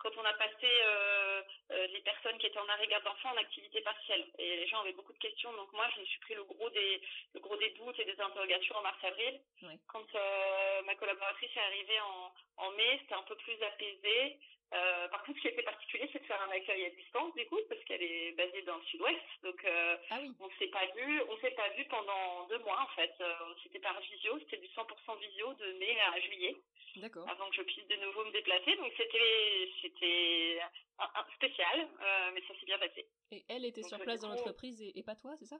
[0.05, 3.37] quand on a passé euh, euh, les personnes qui étaient en arrêt garde d'enfants en
[3.37, 4.25] activité partielle.
[4.37, 6.69] Et les gens avaient beaucoup de questions, donc moi je me suis pris le gros
[6.69, 7.01] des
[7.33, 9.39] le gros des doutes et des interrogations en mars-avril.
[9.87, 14.37] Quand euh, ma collaboratrice est arrivée en, en mai, c'était un peu plus apaisé.
[14.73, 17.45] Euh, par contre, ce qui était particulier, c'est de faire un accueil à distance, du
[17.45, 19.21] coup, parce qu'elle est basée dans le sud-ouest.
[19.43, 20.31] Donc, euh, ah oui.
[20.39, 23.13] on s'est pas vu, on s'est pas vu pendant deux mois, en fait.
[23.21, 26.55] Euh, c'était par visio, c'était du 100% visio de mai à juillet.
[26.97, 27.29] D'accord.
[27.29, 28.75] Avant que je puisse de nouveau me déplacer.
[28.77, 30.59] Donc, c'était, c'était
[30.97, 33.07] un, spécial, euh, mais ça s'est bien passé.
[33.31, 35.59] Et elle était sur place dans l'entreprise et, et, pas toi, c'est ça?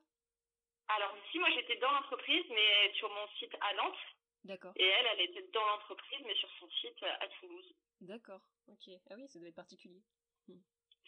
[0.88, 3.98] Alors, ici, moi, j'étais dans l'entreprise, mais sur mon site à Nantes.
[4.44, 4.74] D'accord.
[4.76, 7.74] Et elle, elle était dans l'entreprise, mais sur son site à Toulouse.
[8.02, 8.93] D'accord, ok.
[9.10, 10.01] Ah oui, ça devait être particulier.
[10.47, 10.60] Hmm.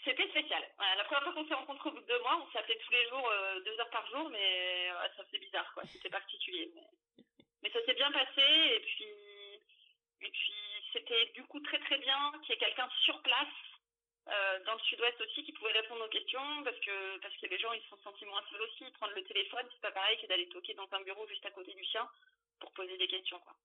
[0.04, 0.64] C'était spécial.
[0.80, 3.10] la première fois qu'on s'est rencontrés au bout de deux mois, on s'appelait tous les
[3.10, 5.84] jours, euh, deux heures par jour, mais ça faisait bizarre, quoi.
[5.86, 6.72] C'était particulier.
[6.76, 7.24] Mais,
[7.64, 9.06] mais ça s'est bien passé, et puis,
[10.22, 10.54] et puis
[10.94, 13.48] c'était du coup très très bien qu'il y ait quelqu'un sur place
[14.30, 17.60] euh, dans le sud-ouest aussi qui pouvait répondre aux questions parce que parce que les
[17.60, 20.28] gens ils se sont sentis moins seuls aussi prendre le téléphone c'est pas pareil que
[20.28, 22.08] d'aller toquer dans un bureau juste à côté du sien
[22.60, 23.56] pour poser des questions quoi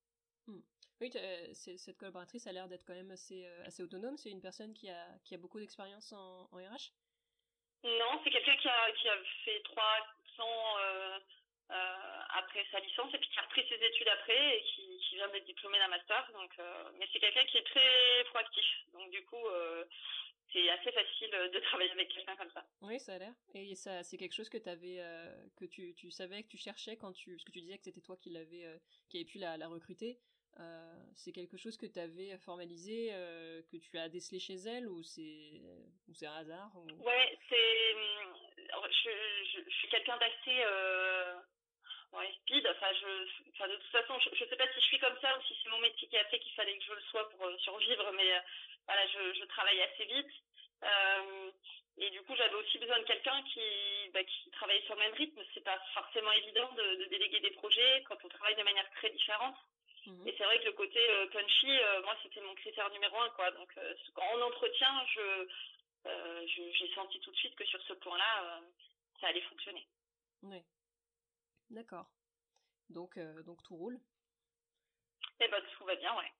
[0.46, 0.60] hmm.
[1.02, 1.10] Oui,
[1.52, 4.16] cette collaboratrice a l'air d'être quand même assez, euh, assez autonome.
[4.16, 6.94] C'est une personne qui a, qui a beaucoup d'expérience en, en, RH
[7.82, 9.98] Non, c'est quelqu'un qui a, qui a fait trois
[10.38, 11.18] ans euh,
[11.72, 15.16] euh, après sa licence et puis qui a repris ses études après et qui, qui
[15.16, 16.30] vient d'être diplômé d'un master.
[16.34, 16.52] Donc,
[16.96, 18.66] mais c'est quelqu'un qui est très proactif.
[18.92, 19.44] Donc du coup,
[20.52, 22.64] c'est assez facile de travailler avec quelqu'un comme ça.
[22.80, 23.34] Oui, ça a l'air.
[23.54, 25.02] Et ça, c'est quelque chose que avais,
[25.56, 28.00] que tu, tu savais, que tu cherchais quand tu, parce que tu disais que c'était
[28.00, 30.20] toi qui l'avais, qui avait pu la, la recruter.
[30.60, 34.86] Euh, c'est quelque chose que tu avais formalisé, euh, que tu as décelé chez elle
[34.86, 35.62] ou c'est
[36.08, 36.86] ou c'est un hasard ou...
[37.02, 37.94] Ouais, c'est
[38.90, 39.10] je,
[39.52, 41.34] je, je suis quelqu'un d'assez euh,
[42.42, 42.66] speed.
[42.66, 45.36] Enfin, je, enfin, de toute façon, je, je sais pas si je suis comme ça
[45.38, 47.46] ou si c'est mon métier qui a fait qu'il fallait que je le sois pour
[47.46, 48.40] euh, survivre, mais euh,
[48.86, 50.32] voilà, je, travaille assez vite.
[50.82, 51.50] Euh,
[51.98, 53.60] et du coup, j'avais aussi besoin de quelqu'un qui,
[54.12, 55.42] bah, qui travaillait sur le même rythme.
[55.54, 59.10] C'est pas forcément évident de, de déléguer des projets quand on travaille de manière très
[59.10, 59.56] différente.
[60.06, 60.26] Mhm.
[60.26, 63.30] Et c'est vrai que le côté euh, punchy, euh, moi, c'était mon critère numéro un,
[63.30, 63.50] quoi.
[63.52, 65.46] Donc, euh, en entretien, je,
[66.46, 68.60] j'ai senti tout de suite que sur ce point-là,
[69.20, 69.86] ça allait fonctionner.
[70.42, 70.62] Oui.
[71.70, 72.06] D'accord.
[72.88, 74.00] Donc, donc tout roule.
[75.40, 76.32] Eh ben, tout va bien, ouais.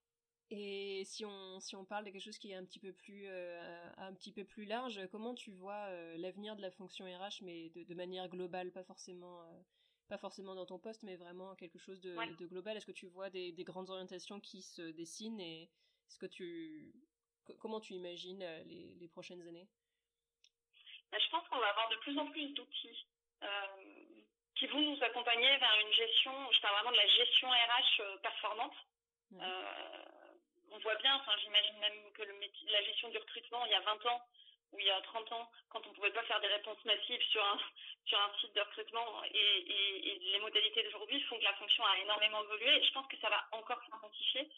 [0.51, 3.29] Et si on, si on parle de quelque chose qui est un petit peu plus,
[3.29, 7.85] un petit peu plus large, comment tu vois l'avenir de la fonction RH, mais de,
[7.85, 9.47] de manière globale, pas forcément
[10.09, 12.77] pas forcément dans ton poste, mais vraiment quelque chose de, de global.
[12.77, 15.63] Est-ce que tu vois des, des, grandes orientations qui se dessinent et
[16.09, 16.93] est-ce que tu
[17.59, 19.69] comment tu imagines les, les prochaines années?
[21.11, 23.07] Bah, Je pense qu'on va avoir de plus en plus d'outils
[24.63, 28.77] qui vont nous accompagner vers une gestion, je parle vraiment de la gestion RH performante.
[30.71, 33.75] on voit bien, enfin, j'imagine même que le métier, la gestion du recrutement, il y
[33.75, 34.23] a 20 ans,
[34.73, 37.45] ou il y a 30 ans, quand on pouvait pas faire des réponses massives sur
[37.45, 37.59] un,
[38.07, 42.43] sur un site de recrutement, et, les modalités d'aujourd'hui font que la fonction a énormément
[42.43, 44.49] évolué, je pense que ça va encore s'intensifier.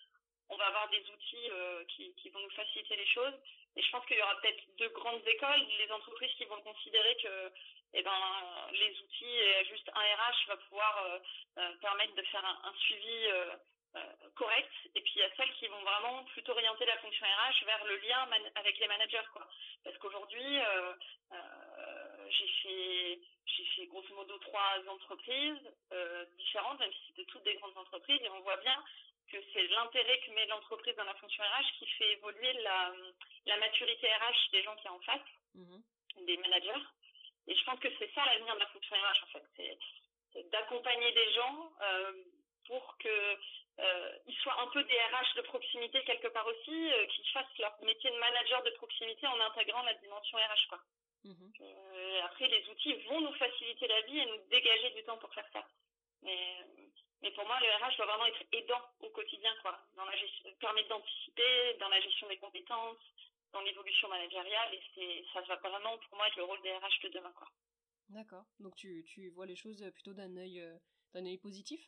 [0.48, 3.34] On va avoir des outils euh, qui, vont nous faciliter les choses,
[3.76, 7.16] et je pense qu'il y aura peut-être deux grandes écoles, les entreprises qui vont considérer
[7.16, 7.52] que
[7.94, 11.18] eh ben, les outils, et juste un RH va pouvoir euh,
[11.58, 13.26] euh, permettre de faire un, suivi
[14.34, 17.64] correctes et puis il y a celles qui vont vraiment plutôt orienter la fonction RH
[17.64, 19.46] vers le lien avec les managers quoi.
[19.82, 20.94] Parce qu'aujourd'hui euh,
[21.32, 27.44] euh, j'ai fait j'ai fait grosso modo trois entreprises euh, différentes même si c'était toutes
[27.44, 28.20] des grandes entreprises.
[28.22, 28.82] Et on voit bien
[29.30, 32.92] que c'est l'intérêt que met l'entreprise dans la fonction RH qui fait évoluer la,
[33.46, 35.20] la maturité RH des gens qui sont en face
[35.54, 35.78] mmh
[36.22, 36.84] des managers.
[37.46, 39.78] Et je pense que c'est ça l'avenir de la fonction RH en fait.
[40.32, 42.12] C'est d'accompagner des gens euh,
[42.66, 43.38] pour que
[44.26, 47.76] ils soient un peu des RH de proximité quelque part aussi, euh, qu'ils fassent leur
[47.82, 50.68] métier de manager de proximité en intégrant la dimension RH.
[50.68, 50.80] Quoi.
[51.24, 51.52] Mhm.
[51.60, 55.32] Euh, après, les outils vont nous faciliter la vie et nous dégager du temps pour
[55.34, 55.66] faire ça.
[56.22, 56.58] Mais,
[57.22, 59.78] mais pour moi, le RH doit vraiment être aidant au quotidien, quoi.
[59.94, 62.98] Dans la gestion, permettre d'anticiper, dans la gestion des compétences,
[63.52, 67.00] dans l'évolution managériale, et c'est, ça va vraiment pour moi être le rôle des RH
[67.04, 67.48] de demain, quoi.
[68.08, 68.44] D'accord.
[68.58, 70.62] Donc tu, tu vois les choses plutôt d'un œil,
[71.14, 71.80] d'un œil positif?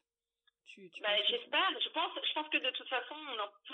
[1.00, 1.80] Bah, J'espère.
[1.80, 3.16] Je pense, je pense que de toute façon,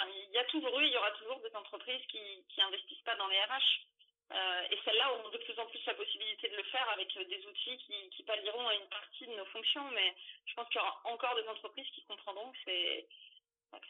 [0.07, 3.17] il y a toujours eu, il y aura toujours des entreprises qui qui investissent pas
[3.17, 3.87] dans les RH.
[4.33, 7.47] Euh, et celles-là auront de plus en plus la possibilité de le faire avec des
[7.47, 9.91] outils qui, qui pallieront à une partie de nos fonctions.
[9.91, 10.15] Mais
[10.47, 13.07] je pense qu'il y aura encore des entreprises qui comprendront que c'est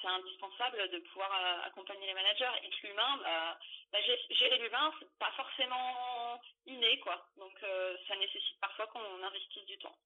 [0.00, 3.58] c'est indispensable de pouvoir euh, accompagner les managers et que l'humain, bah,
[3.92, 3.98] bah,
[4.30, 7.26] gérer l'humain, c'est pas forcément inné, quoi.
[7.36, 9.96] Donc, euh, ça nécessite parfois qu'on investisse du temps.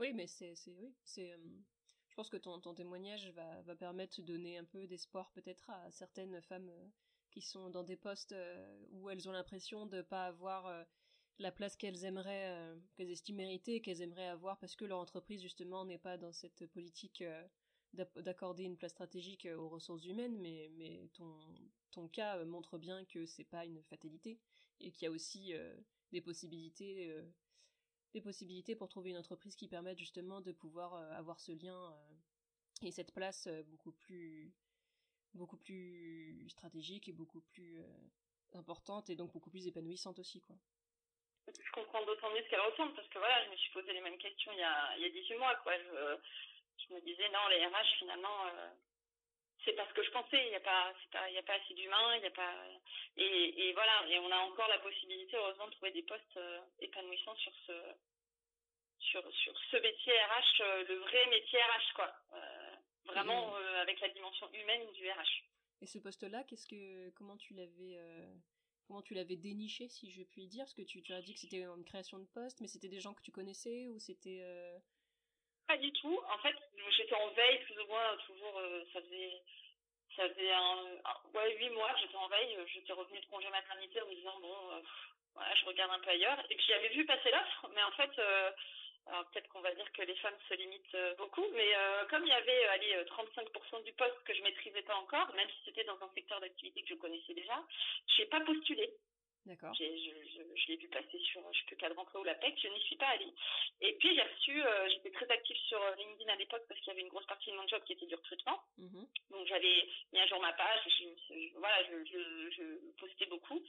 [0.00, 1.36] Oui, mais c'est, oui, c'est.
[2.08, 5.68] je pense que ton, ton témoignage va, va permettre de donner un peu d'espoir peut-être
[5.68, 6.72] à certaines femmes
[7.30, 8.34] qui sont dans des postes
[8.92, 10.86] où elles ont l'impression de pas avoir
[11.38, 15.84] la place qu'elles aimeraient, qu'elles estiment mériter, qu'elles aimeraient avoir parce que leur entreprise justement
[15.84, 17.22] n'est pas dans cette politique
[17.92, 21.36] d'accorder une place stratégique aux ressources humaines, mais, mais ton,
[21.90, 24.38] ton cas montre bien que c'est pas une fatalité
[24.80, 25.52] et qu'il y a aussi
[26.10, 27.12] des possibilités
[28.12, 31.92] des possibilités pour trouver une entreprise qui permette justement de pouvoir euh, avoir ce lien
[31.92, 34.52] euh, et cette place euh, beaucoup plus
[35.34, 37.78] beaucoup plus stratégique et beaucoup plus
[38.52, 40.56] importante et donc beaucoup plus épanouissante aussi quoi.
[41.46, 44.00] Je comprends d'autant mieux ce qu'elle ressemble parce que voilà, je me suis posé les
[44.00, 45.78] mêmes questions il y a, il y a 18 mois quoi.
[45.78, 46.18] Je,
[46.78, 48.50] je me disais non, les RH finalement
[49.64, 50.92] c'est parce que je pensais, il n'y a pas,
[51.28, 52.54] il y a pas assez d'humains, il y a pas,
[53.16, 56.60] et, et, voilà, et on a encore la possibilité, heureusement, de trouver des postes euh,
[56.80, 57.72] épanouissants sur ce,
[58.98, 62.12] sur, sur ce métier RH, euh, le vrai métier RH, quoi.
[62.34, 65.42] Euh, vraiment avec la dimension humaine du RH.
[65.80, 67.98] Et ce poste-là, qu'est-ce que, comment tu l'avais,
[68.86, 71.40] comment tu l'avais déniché, si je puis dire, parce que tu, tu as dit que
[71.40, 74.44] c'était une création de poste, mais c'était des gens que tu connaissais ou c'était
[75.70, 76.20] pas du tout.
[76.28, 76.56] En fait,
[76.96, 78.58] j'étais en veille plus ou moins toujours.
[78.58, 79.42] Euh, ça faisait
[80.16, 80.78] ça faisait un,
[81.34, 82.58] ouais huit mois j'étais en veille.
[82.74, 84.80] J'étais revenue de congé maternité en me disant bon, euh,
[85.34, 86.40] voilà, je regarde un peu ailleurs.
[86.50, 88.10] Et puis j'avais vu passer l'offre, mais en fait.
[88.18, 88.50] Euh,
[89.06, 91.72] alors peut-être qu'on va dire que les femmes se limitent beaucoup, mais
[92.10, 95.64] comme il y avait allez, 35% du poste que je maîtrisais pas encore, même si
[95.64, 97.60] c'était dans un secteur d'activité que je connaissais déjà,
[98.14, 98.92] j'ai pas postulé.
[99.46, 99.72] D'accord.
[99.74, 102.68] Je, je, je l'ai vu passer sur, je plus, Cadre Emploi ou la PEC, je
[102.68, 103.32] n'y suis pas allée.
[103.80, 106.88] Et puis j'ai reçu, euh, j'étais très active sur euh, LinkedIn à l'époque parce qu'il
[106.88, 108.62] y avait une grosse partie de mon job qui était du recrutement.
[108.78, 109.30] Mm-hmm.
[109.30, 113.62] Donc j'avais mis à jour ma page, je, voilà, je, postais beaucoup.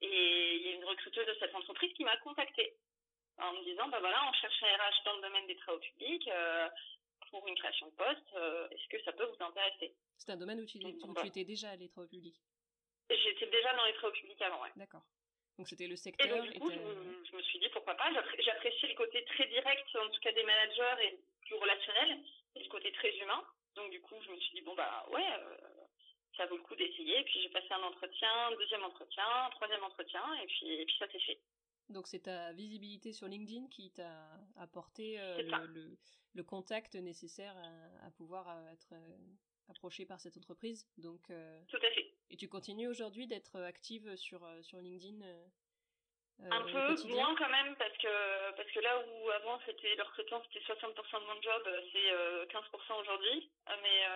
[0.00, 2.76] Et il y a une recruteuse de cette entreprise qui m'a contactée
[3.38, 6.28] en me disant, bah voilà, on cherche un RH dans le domaine des travaux publics.
[6.28, 6.68] Euh,
[7.30, 8.32] pour une création de poste,
[8.70, 9.94] est-ce que ça peut vous intéresser?
[10.16, 12.40] C'est un domaine où tu, tu étais déjà à les travaux publics?
[13.10, 14.72] J'étais déjà dans les travaux publics avant, ouais.
[14.76, 15.02] D'accord.
[15.58, 16.26] Donc c'était le secteur.
[16.26, 18.12] Et donc du coup, je, me suis dit pourquoi pas.
[18.12, 22.20] J'apprécie le côté très direct, en tout cas des managers et plus relationnel,
[22.54, 23.42] et le côté très humain.
[23.74, 25.56] Donc du coup, je me suis dit bon bah ouais, euh,
[26.36, 27.20] ça vaut le coup d'essayer.
[27.20, 31.10] Et puis j'ai passé un entretien, deuxième entretien, troisième entretien, et puis et puis ça
[31.10, 31.40] s'est fait.
[31.88, 35.96] Donc c'est ta visibilité sur LinkedIn qui t'a apporté euh, le,
[36.34, 38.94] le, contact nécessaire à, à pouvoir euh, être
[39.70, 40.86] approché par cette entreprise.
[40.98, 42.14] Donc, Tout à fait.
[42.30, 45.24] Et tu continues aujourd'hui d'être active sur, sur LinkedIn
[46.50, 50.40] un peu moins quand même parce que parce que là où avant c'était le recrutement
[50.44, 51.62] c'était 60% de mon job
[51.92, 53.50] c'est 15% aujourd'hui.
[53.82, 54.06] Mais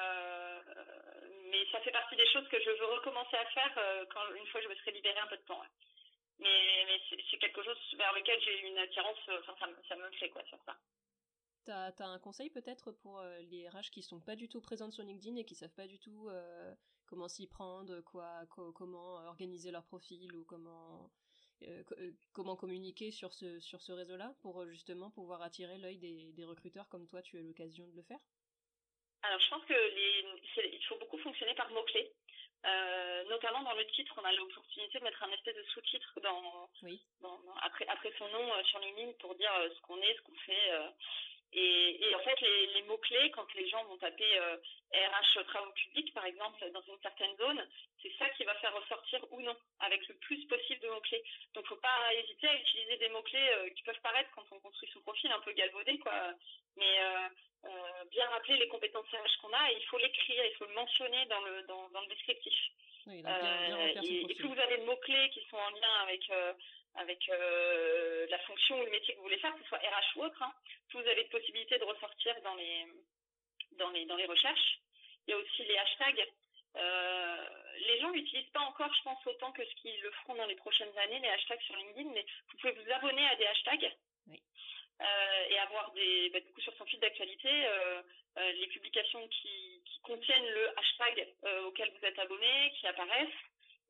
[1.51, 4.61] mais ça fait partie des choses que je veux recommencer à faire quand une fois
[4.61, 5.63] je me serai libérée un peu de temps
[6.39, 10.31] mais, mais c'est quelque chose vers lequel j'ai une attirance enfin ça, ça me plaît
[10.31, 10.77] quoi sur ça
[11.65, 14.93] T'as as un conseil peut-être pour euh, les RH qui sont pas du tout présentes
[14.93, 16.75] sur LinkedIn et qui savent pas du tout euh,
[17.07, 18.45] comment s'y prendre, quoi,
[18.75, 21.11] comment organiser leur profil ou comment
[21.63, 21.85] euh,
[22.33, 26.89] comment communiquer sur ce sur ce réseau-là pour justement pouvoir attirer l'œil des, des, recruteurs
[26.89, 28.19] comme toi tu as l'occasion de le faire?
[29.23, 32.13] Alors je pense que les, il faut beaucoup fonctionner par mots clés.
[33.29, 37.01] notamment dans le titre, on a l'opportunité de mettre un espèce de sous-titre dans, oui.
[37.21, 40.93] dans, après, après son nom sur LinkedIn pour dire ce qu'on est, ce qu'on fait.
[41.55, 44.57] Et, et, en fait, les, les mots-clés, quand les gens vont taper euh,
[44.95, 47.69] RH travaux publics, par exemple, dans une certaine zone,
[48.01, 51.23] c'est ça qui va faire ressortir ou non, avec le plus possible de mots-clés.
[51.55, 54.89] Donc, faut pas hésiter à utiliser des mots-clés euh, qui peuvent paraître, quand on construit
[54.95, 56.13] son profil, un peu galvaudé, quoi.
[56.77, 57.29] Mais euh,
[57.67, 60.75] euh bien rappeler les compétences RH qu'on a, et il faut l'écrire, il faut le
[60.75, 62.55] mentionner dans le, dans, dans le descriptif.
[63.07, 66.23] Oui, bien, bien et, et, plus vous avez de mots-clés qui sont en lien avec
[66.97, 70.17] avec euh, la fonction ou le métier que vous voulez faire, que ce soit RH
[70.17, 70.53] ou autre, hein,
[70.93, 72.87] vous avez de possibilités de ressortir dans les,
[73.73, 74.81] dans les, dans les recherches.
[75.27, 76.29] Il y a aussi les hashtags.
[76.77, 77.49] Euh,
[77.87, 80.57] les gens n'utilisent pas encore, je pense, autant que ce qu'ils le feront dans les
[80.57, 83.93] prochaines années, les hashtags sur LinkedIn, mais vous pouvez vous abonner à des hashtags
[84.29, 84.43] oui.
[85.01, 87.51] euh, et avoir des, bah, du coup, sur son fil d'actualité,
[88.37, 91.29] les publications qui, qui contiennent le hashtag
[91.67, 93.29] auquel vous êtes abonné, qui apparaissent.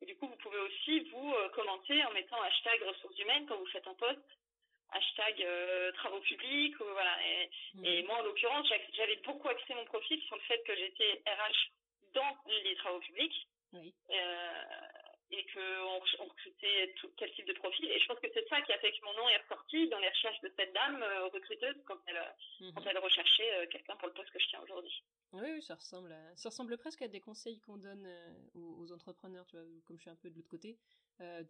[0.03, 3.55] Et du coup, vous pouvez aussi vous euh, commenter en mettant hashtag ressources humaines quand
[3.55, 4.19] vous faites un post,
[4.91, 7.15] hashtag euh, travaux publics, ou, voilà.
[7.25, 7.85] Et, mmh.
[7.85, 11.71] et, moi, en l'occurrence, j'avais beaucoup axé mon profil sur le fait que j'étais RH
[12.15, 13.47] dans les travaux publics.
[13.71, 13.93] Oui.
[14.09, 14.63] Euh,
[15.31, 15.59] et qu'on
[16.19, 17.89] on recrutait tout, quel type de profil.
[17.89, 19.99] Et je pense que c'est ça qui a fait que mon nom est ressorti dans
[19.99, 22.21] les recherches de cette dame euh, recruteuse quand elle,
[22.59, 22.73] mmh.
[22.73, 25.03] quand elle recherchait euh, quelqu'un pour le poste que je tiens aujourd'hui.
[25.31, 26.35] Oui, oui, ça ressemble, à...
[26.35, 29.97] ça ressemble presque à des conseils qu'on donne euh, aux, aux, entrepreneurs, tu vois, comme
[29.97, 30.77] je suis un peu de l'autre côté,
[31.21, 31.43] euh,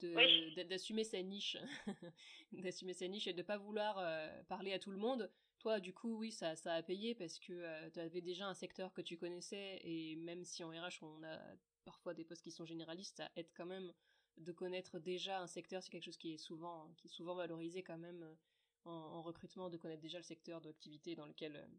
[0.69, 1.05] d'assumer oui.
[1.05, 1.57] sa niche,
[2.51, 5.31] d'assumer sa niche et de pas vouloir euh, parler à tout le monde.
[5.59, 8.53] Toi, du coup, oui, ça, ça a payé parce que euh, tu avais déjà un
[8.53, 11.39] secteur que tu connaissais et même si en RH on a
[11.84, 13.93] parfois des postes qui sont généralistes, ça aide quand même
[14.38, 15.84] de connaître déjà un secteur.
[15.84, 18.36] C'est quelque chose qui est souvent, qui est souvent valorisé quand même
[18.86, 21.69] en, en recrutement, de connaître déjà le secteur d'activité dans lequel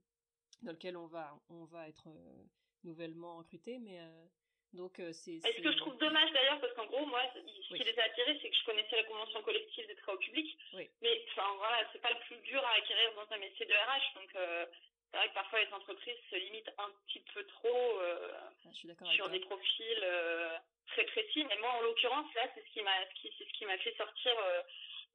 [0.62, 2.44] dans lequel on va, on va être euh,
[2.84, 4.26] nouvellement recruté, mais euh,
[4.72, 5.40] donc euh, c'est.
[5.40, 7.78] Ce que je trouve dommage d'ailleurs, parce qu'en gros, moi, ce oui.
[7.78, 10.90] qui les a attirés, c'est que je connaissais la convention collective des travaux publics, oui.
[11.02, 14.14] mais enfin voilà, c'est pas le plus dur à acquérir dans un métier de RH,
[14.14, 14.66] donc euh,
[15.14, 18.32] c'est vrai que parfois les entreprises se limitent un petit peu trop euh,
[18.64, 22.82] ah, sur des profils euh, très précis, mais moi en l'occurrence là, c'est ce qui
[22.82, 22.90] m'a,
[23.22, 24.62] c'est ce qui m'a fait sortir, euh,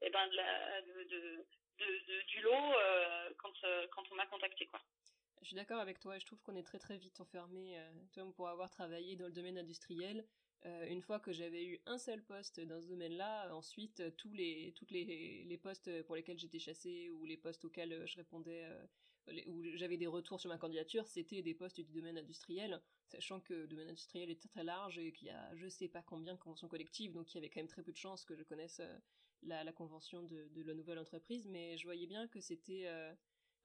[0.03, 2.73] eh ben de la, de, de, du lot
[3.39, 3.51] quand
[3.91, 4.79] quand on m'a contacté quoi.
[5.41, 8.47] Je suis d'accord avec toi, je trouve qu'on est très très vite enfermé, euh, pour
[8.47, 10.25] avoir travaillé dans le domaine industriel.
[10.65, 14.73] Euh, une fois que j'avais eu un seul poste dans ce domaine-là, ensuite tous les
[14.77, 18.63] toutes les, les postes pour lesquels j'étais chassée ou les postes auxquels euh, je répondais
[18.63, 18.85] euh,
[19.47, 23.53] où j'avais des retours sur ma candidature, c'était des postes du domaine industriel, sachant que
[23.53, 26.39] le domaine industriel est très large et qu'il y a je sais pas combien de
[26.39, 28.79] conventions collectives, donc il y avait quand même très peu de chances que je connaisse
[28.79, 28.97] euh,
[29.43, 33.13] la, convention de, de, la nouvelle entreprise, mais je voyais bien que c'était euh,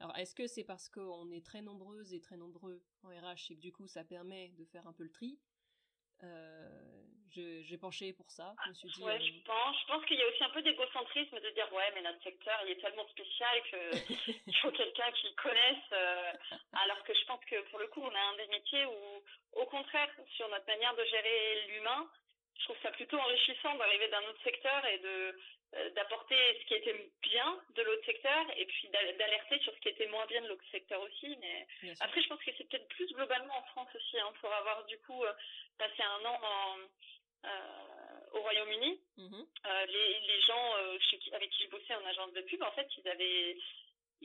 [0.01, 3.57] alors, est-ce que c'est parce qu'on est très nombreuses et très nombreux en RH et
[3.57, 5.38] que du coup ça permet de faire un peu le tri?
[6.23, 8.55] Euh, J'ai penché pour ça.
[8.65, 9.19] Je me suis dit, ouais, euh...
[9.19, 9.77] je pense.
[9.81, 12.61] Je pense qu'il y a aussi un peu d'égocentrisme de dire ouais, mais notre secteur
[12.65, 15.89] il est tellement spécial qu'il faut quelqu'un qui connaisse.
[15.93, 16.33] Euh,
[16.73, 19.67] alors que je pense que pour le coup, on a un des métiers où, au
[19.67, 22.09] contraire, sur notre manière de gérer l'humain,
[22.59, 25.37] je trouve ça plutôt enrichissant d'arriver d'un autre secteur et de
[25.77, 29.89] euh, d'apporter ce qui était bien de l'autre secteur et puis d'alerter sur ce qui
[29.89, 31.37] était moins bien de l'autre secteur aussi.
[31.41, 31.67] Mais
[31.99, 34.97] après, je pense que c'est peut-être plus globalement en France aussi, hein, pour avoir du
[35.01, 35.33] coup euh,
[35.79, 36.79] passé un an en,
[37.45, 39.01] euh, au Royaume-Uni.
[39.17, 39.47] Mm -hmm.
[39.67, 40.99] euh, les, les gens euh,
[41.33, 43.57] avec qui je bossais en agence de pub, en fait, ils avaient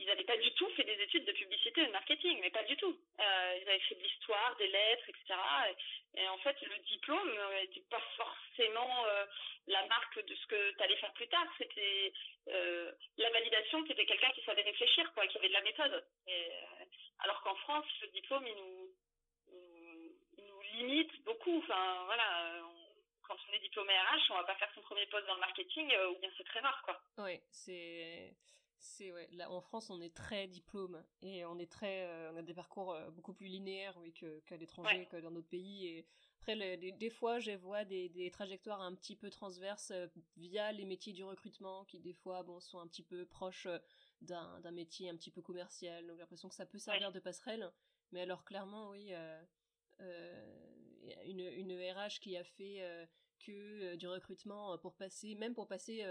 [0.00, 2.62] ils n'avaient pas du tout fait des études de publicité et de marketing, mais pas
[2.62, 2.96] du tout.
[3.20, 5.24] Euh, ils avaient fait de l'histoire, des lettres, etc.
[5.68, 9.26] Et, et, en fait, le diplôme n'était pas forcément euh,
[9.66, 11.46] la marque de ce que tu allais faire plus tard.
[11.58, 12.12] C'était
[12.48, 15.96] euh, la validation qui était quelqu'un qui savait réfléchir, quoi, qui avait de la méthode.
[16.28, 16.46] Et,
[17.18, 18.79] alors qu'en France, le diplôme, il nous
[20.86, 21.58] limite beaucoup.
[21.58, 22.62] Enfin, voilà.
[22.64, 22.90] On,
[23.30, 25.88] quand on est diplômé RH, on va pas faire son premier poste dans le marketing,
[25.92, 27.00] euh, ou bien c'est très rare, quoi.
[27.18, 28.36] Oui, c'est
[28.82, 32.36] c'est ouais là en France on est très diplôme et on est très euh, on
[32.36, 35.06] a des parcours euh, beaucoup plus linéaires oui que qu'à l'étranger ouais.
[35.06, 36.06] que dans d'autres pays et
[36.40, 39.92] après Après, des fois, je vois des, des, trajectoires un petit peu transverses
[40.38, 43.68] via les métiers du recrutement qui, des fois, bon, sont un petit peu proches
[44.22, 46.06] d'un métier un petit peu commercial.
[46.06, 47.70] Donc, j'ai l'impression que ça peut servir de passerelle.
[48.12, 49.12] Mais alors, clairement, oui,
[51.26, 52.82] une, une RH qui a fait
[53.46, 56.04] que du recrutement pour passer, même pour passer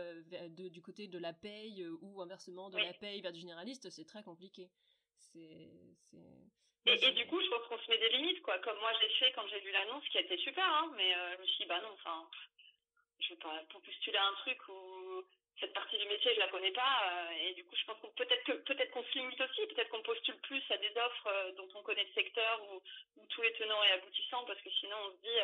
[0.49, 4.23] du côté de la paye ou inversement de la paye vers du généraliste, c'est très
[4.23, 4.69] compliqué.
[5.17, 5.69] C'est.
[6.85, 8.57] Et, du coup, je pense qu'on se met des limites, quoi.
[8.59, 11.41] Comme moi, j'ai fait quand j'ai vu l'annonce, qui a été super, hein, mais je
[11.41, 12.27] me suis dit, bah non, enfin,
[13.19, 15.23] je vais pas pour postuler à un truc où
[15.59, 18.43] cette partie du métier, je la connais pas, et du coup, je pense qu'on peut-être
[18.45, 21.83] que peut-être qu'on se limite aussi, peut-être qu'on postule plus à des offres dont on
[21.83, 22.81] connaît le secteur ou
[23.39, 25.39] tous les tenants et aboutissants, parce que sinon, on se dit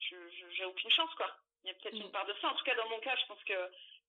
[0.00, 0.16] je
[0.50, 1.34] j'ai aucune chance quoi.
[1.64, 2.12] Il y a peut-être une mm.
[2.12, 2.48] part de ça.
[2.48, 3.54] En tout cas, dans mon cas, je pense que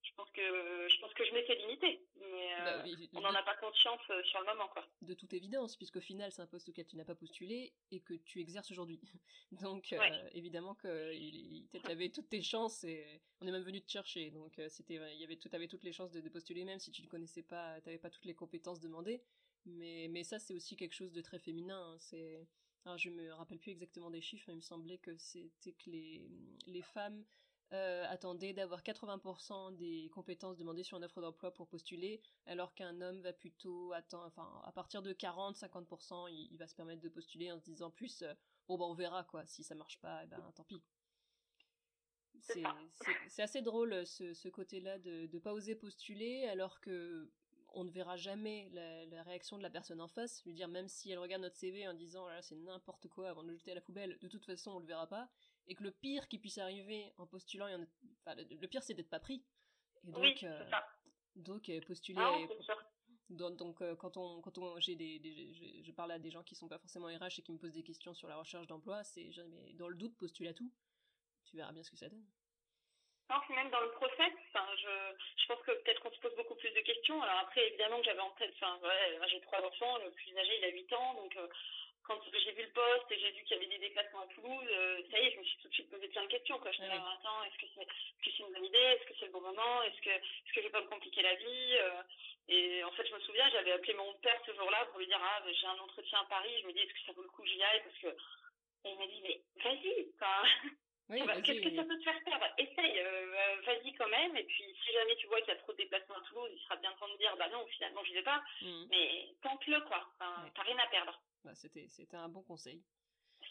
[0.02, 0.42] je pense que
[0.90, 4.22] je pense que je m'étais limitée, mais euh, bah on n'en a pas conscience euh,
[4.24, 4.86] sur le moment quoi.
[5.02, 8.14] De toute évidence, puisqu'au final c'est un poste auquel tu n'as pas postulé et que
[8.16, 9.00] tu exerces aujourd'hui.
[9.52, 13.90] Donc euh, évidemment que tu avais toutes tes chances et on est même venu te
[13.90, 14.32] chercher.
[14.32, 16.92] Donc c'était il y avait tout avais toutes les chances de, de, postuler même si
[16.92, 19.24] tu ne connaissais pas, tu n'avais pas toutes les compétences demandées.
[19.66, 21.82] Mais mais ça c'est aussi quelque chose de très féminin.
[21.82, 21.98] Hein.
[22.00, 22.46] C'est
[22.86, 25.90] alors je me rappelle plus exactement des chiffres, mais il me semblait que c'était que
[25.90, 26.28] les,
[26.68, 27.24] les femmes
[27.72, 33.02] euh, attendaient d'avoir 80% des compétences demandées sur une offre d'emploi pour postuler, alors qu'un
[33.02, 37.52] homme va plutôt attendre, enfin à partir de 40-50%, il, va se permettre de postuler
[37.52, 38.34] en se disant plus, euh,
[38.68, 40.84] bon bah on verra quoi, si ça marche pas, eh ben tant pis.
[43.30, 47.32] C'est assez drôle ce, ce côté-là de ne pas oser postuler alors que
[47.74, 50.44] on ne verra jamais la, réaction de la personne en face.
[50.46, 53.44] Lui dire, même si elle regarde notre CV en disant, là, c'est n'importe quoi avant
[53.44, 55.30] de le jeter à la poubelle, de toute façon, on le verra pas.
[55.68, 59.44] Et que le pire qui puisse arriver en postulant, le, pire, c'est d'être pas pris.
[60.08, 60.70] Et donc, euh,
[61.36, 62.20] donc euh, postuler.
[62.20, 62.38] Ah
[63.30, 66.68] donc, euh, quand on, quand on, j'ai des, je, parle à des gens qui sont
[66.68, 69.74] pas forcément RH et qui me posent des questions sur la recherche d'emploi, c'est, mais
[69.74, 70.72] dans le doute, postule à tout.
[71.46, 72.26] Tu verras bien ce que ça donne.
[73.34, 76.70] Non, même dans le process, je, je pense que peut-être qu'on se pose beaucoup plus
[76.72, 77.22] de questions.
[77.22, 80.58] Alors après, évidemment que j'avais en tête, enfin, ouais, j'ai trois enfants, le plus âgé,
[80.60, 81.48] il a 8 ans, donc euh,
[82.04, 84.68] quand j'ai vu le poste et j'ai vu qu'il y avait des déplacements à Toulouse,
[84.70, 86.60] euh, ça y est, je me suis tout de suite posé plein de questions.
[86.60, 86.72] Quoi.
[86.74, 88.78] Je me suis dit, attends, est-ce que c'est une bonne idée?
[88.78, 89.82] Est-ce que c'est le bon moment?
[89.84, 91.78] Est-ce que, que je vais pas me compliquer la vie?
[91.80, 92.04] Euh,
[92.50, 95.20] Et en fait, je me souviens, j'avais appelé mon père ce jour-là pour lui dire,
[95.22, 96.54] ah, j'ai un entretien à Paris.
[96.62, 97.82] Je me dis, est-ce que ça vaut le coup que j'y aille?
[97.84, 98.18] Parce que
[98.86, 100.12] et il m'a dit, mais vas-y,
[101.08, 101.42] quoi.
[101.42, 102.46] Qu'est-ce que ça peut te faire perdre?
[102.58, 104.36] Essaye, euh, vas-y quand même.
[104.36, 106.60] Et puis, si jamais tu vois qu'il y a trop de déplacements à Toulouse, il
[106.62, 108.44] sera bien temps de dire, bah non, finalement, j'y vais pas.
[108.62, 108.86] Mm.
[108.90, 110.10] Mais tente-le, quoi.
[110.20, 111.22] T'as rien à perdre.
[111.44, 112.82] Bah, c'était, c'était un bon conseil.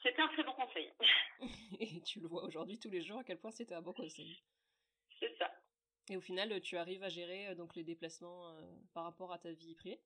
[0.03, 0.90] C'était un très bon conseil.
[1.80, 4.42] et tu le vois aujourd'hui tous les jours à quel point c'était un bon conseil.
[5.20, 5.50] C'est ça.
[6.11, 8.61] Et au final, tu arrives à gérer euh, donc les déplacements euh,
[8.92, 10.00] par rapport à ta vie privée?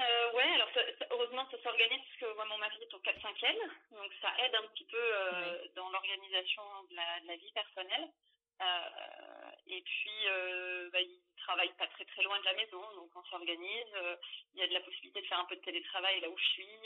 [0.00, 0.68] Euh, ouais, alors
[1.14, 3.34] heureusement ça s'organise parce que moi mon mari est au 4 5
[3.92, 8.10] donc ça aide un petit peu euh, dans l'organisation de la, de la, vie personnelle.
[8.62, 13.10] Euh, et puis euh, bah, il travaille pas très très loin de la maison, donc
[13.14, 13.94] on s'organise.
[13.94, 14.16] Euh,
[14.54, 16.44] il y a de la possibilité de faire un peu de télétravail là où je
[16.44, 16.78] suis.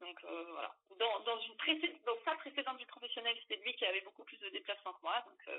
[0.00, 0.72] Donc voilà.
[0.96, 4.38] Dans, dans une précédente, dans sa précédente vie professionnelle, c'était lui qui avait beaucoup plus
[4.38, 5.56] de déplacements que moi, donc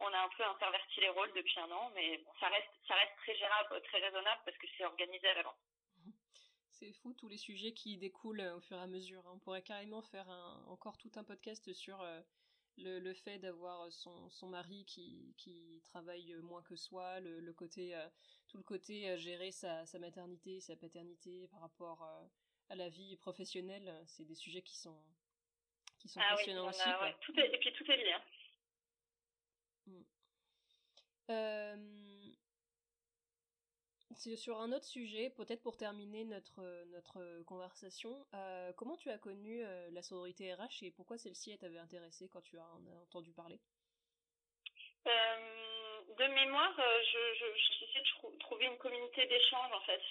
[0.00, 2.94] on a un peu interverti les rôles depuis un an, mais bon, ça reste ça
[2.94, 5.58] reste très gérable, très raisonnable parce que c'est organisé à l'avance.
[6.78, 9.22] C'est fou tous les sujets qui découlent au fur et à mesure.
[9.32, 12.04] On pourrait carrément faire un, encore tout un podcast sur
[12.78, 17.52] le, le fait d'avoir son, son mari qui, qui travaille moins que soi, le, le
[17.52, 18.08] côté, euh,
[18.48, 22.26] tout le côté euh, gérer sa, sa maternité, sa paternité par rapport euh,
[22.70, 24.98] à la vie professionnelle, c'est des sujets qui sont,
[25.98, 26.88] qui sont ah passionnants aussi.
[26.88, 27.14] ouais.
[27.20, 28.12] tout est, et puis tout est lié.
[28.12, 28.22] Hein.
[29.86, 30.04] Mm.
[34.26, 36.62] Euh, sur un autre sujet, peut-être pour terminer notre,
[36.92, 41.78] notre conversation, euh, comment tu as connu euh, la sororité RH et pourquoi celle-ci t'avait
[41.78, 43.60] intéressée quand tu en as entendu parler?
[45.06, 47.18] Euh, De mémoire, je,
[47.56, 50.02] j'essayais de trouver une communauté d'échange en fait.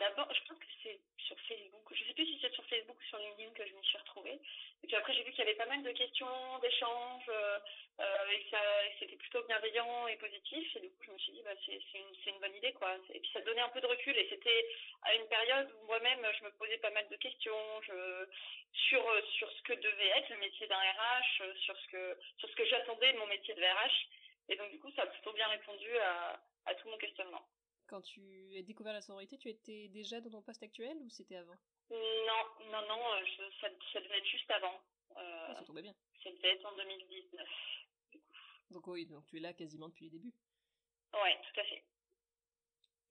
[0.00, 1.82] D'abord, je pense que c'est sur Facebook.
[1.92, 4.40] Je sais plus si c'est sur Facebook ou sur LinkedIn que je m'y suis retrouvée.
[4.82, 7.58] Et puis après, j'ai vu qu'il y avait pas mal de questions, d'échanges, euh,
[8.00, 8.56] euh et que
[8.98, 10.74] c'était plutôt bienveillant et positif.
[10.76, 12.96] Et du coup, je me suis dit, bah, c'est une, une bonne idée, quoi.
[13.12, 14.16] Et puis, ça donnait un peu de recul.
[14.16, 14.66] Et c'était
[15.02, 17.82] à une période où moi-même, je me posais pas mal de questions
[18.72, 19.04] sur,
[19.36, 22.16] sur ce que devait être le métier d'un RH, sur ce que,
[22.56, 24.08] que j'attendais de mon métier de RH.
[24.48, 27.44] Et donc, du coup, ça a plutôt bien répondu à, à tout mon questionnement.
[27.90, 28.22] Quand tu
[28.56, 31.56] as découvert la sororité, tu étais déjà dans ton poste actuel ou c'était avant?
[31.90, 34.80] Non, non, non, euh, ça, ça, devait être juste avant.
[35.16, 35.94] Euh, ah, ça tombait bien.
[36.22, 37.48] Ça devait être en 2019.
[38.70, 40.32] Donc oui, donc tu es là quasiment depuis les débuts.
[41.14, 41.82] Ouais, tout à fait.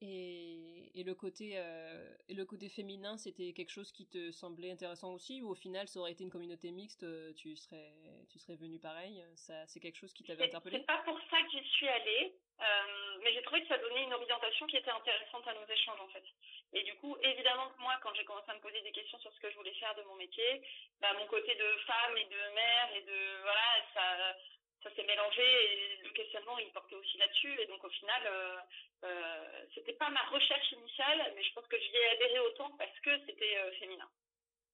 [0.01, 4.71] Et, et, le côté euh, et le côté féminin, c'était quelque chose qui te semblait
[4.71, 7.93] intéressant aussi, ou au final, ça aurait été une communauté mixte, euh, tu serais
[8.29, 9.21] tu serais venu pareil.
[9.35, 10.77] Ça, c'est quelque chose qui t'avait interpellé.
[10.77, 14.03] C'est pas pour ça que j'y suis allée, euh, mais j'ai trouvé que ça donnait
[14.03, 16.23] une orientation qui était intéressante à nos échanges en fait.
[16.71, 19.33] Et du coup, évidemment que moi, quand j'ai commencé à me poser des questions sur
[19.33, 20.61] ce que je voulais faire de mon métier,
[21.01, 24.35] bah, mon côté de femme et de mère et de voilà, ça
[24.83, 28.57] ça s'est mélangé et le questionnement il portait aussi là-dessus et donc au final euh,
[29.03, 32.99] euh, c'était pas ma recherche initiale mais je pense que j'y ai adhéré autant parce
[33.01, 34.09] que c'était euh, féminin.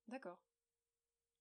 [0.07, 0.39] D'accord.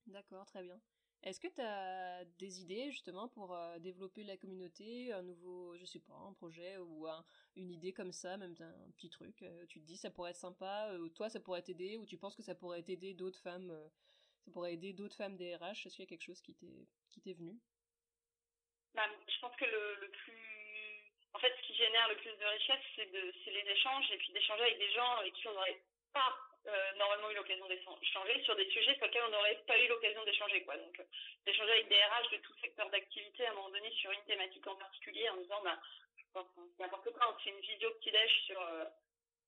[0.06, 0.80] D'accord, très bien.
[1.22, 5.86] Est-ce que tu as des idées justement pour euh, développer la communauté, un nouveau, je
[5.86, 7.24] sais pas, un projet ou un,
[7.56, 10.36] une idée comme ça, même un petit truc, euh, tu te dis ça pourrait être
[10.36, 13.72] sympa, toi ça pourrait t'aider, ou tu penses que ça pourrait aider d'autres femmes,
[14.44, 16.54] ça pourrait aider d'autres femmes DRH, est-ce qu'il y a quelque chose qui
[17.22, 17.58] t'est venu?
[18.94, 21.02] Bah, Je pense que le, plus...
[21.32, 24.62] En fait, ce qui génère le plus de richesse, c'est les échanges, et puis d'échanger
[24.62, 25.80] avec des gens avec qui on n'aurait
[26.12, 26.34] pas
[26.66, 30.24] euh, normalement eu l'occasion d'échanger sur des sujets sur lesquels on n'aurait pas eu l'occasion
[30.24, 30.62] d'échanger.
[30.62, 30.78] quoi.
[30.78, 31.04] Donc, euh,
[31.44, 34.66] d'échanger avec des RH de tout secteur d'activité à un moment donné sur une thématique
[34.66, 35.78] en particulier en disant, bah,
[36.78, 38.84] n'importe quoi, on fait une vidéo petit déj sur, euh,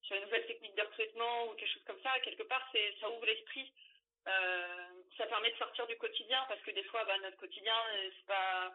[0.02, 2.20] sur une nouvelle technique de recrutement ou quelque chose comme ça.
[2.20, 3.72] Quelque part, c'est ça ouvre l'esprit.
[5.16, 8.74] Ça permet de sortir du quotidien parce que des fois, bah, notre quotidien, c'est pas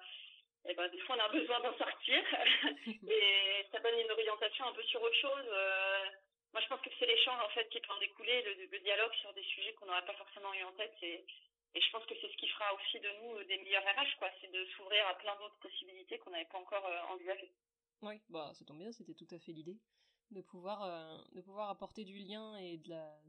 [0.66, 2.22] et eh ben, des fois on a besoin d'en sortir
[2.88, 5.46] et ça donne une orientation un peu sur autre chose.
[5.48, 6.06] Euh,
[6.54, 9.14] moi je pense que c'est l'échange en fait qui peut en découler, le, le dialogue
[9.16, 11.26] sur des sujets qu'on n'aurait pas forcément eu en tête et,
[11.74, 14.20] et je pense que c'est ce qui fera aussi de nous euh, des meilleurs RH
[14.20, 17.52] quoi, c'est de s'ouvrir à plein d'autres possibilités qu'on n'avait pas encore euh, envisagées.
[18.04, 19.80] Oui, bah ça tombe bien, c'était tout à fait l'idée
[20.32, 23.20] de pouvoir euh, de pouvoir apporter du lien et de la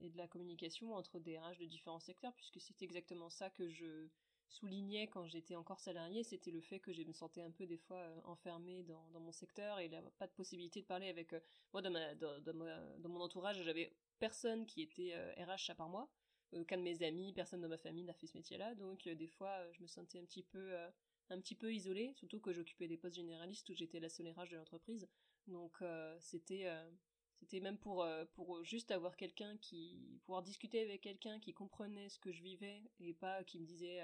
[0.00, 3.68] et de la communication entre des RH de différents secteurs puisque c'est exactement ça que
[3.68, 4.08] je
[4.52, 7.78] soulignais quand j'étais encore salarié, c'était le fait que je me sentais un peu des
[7.78, 11.32] fois euh, enfermée dans, dans, mon secteur et avait pas de possibilité de parler avec
[11.32, 11.40] euh,
[11.72, 16.08] moi dans, dans, dans, mon entourage, j'avais personne qui était RH à part moi,
[16.52, 19.70] aucun de mes amis, personne de ma famille n'a fait ce métier-là, donc des fois
[19.72, 20.76] je me sentais un petit peu
[21.30, 24.50] un petit peu isolée, surtout que j'occupais des postes généralistes où j'étais la seule RH
[24.50, 25.08] de l'entreprise,
[25.46, 25.82] donc
[26.20, 26.68] c'était
[27.40, 32.18] c'était même pour pour juste avoir quelqu'un qui pouvoir discuter avec quelqu'un qui comprenait ce
[32.18, 34.00] que je vivais et pas qui me disait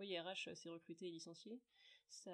[0.00, 1.60] oui, RH s'est recruté et licencié.
[2.08, 2.32] Ça,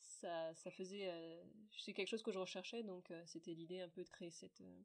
[0.00, 1.44] ça, ça faisait, euh,
[1.78, 4.60] c'est quelque chose que je recherchais, donc euh, c'était l'idée un peu de créer cette,
[4.62, 4.82] euh,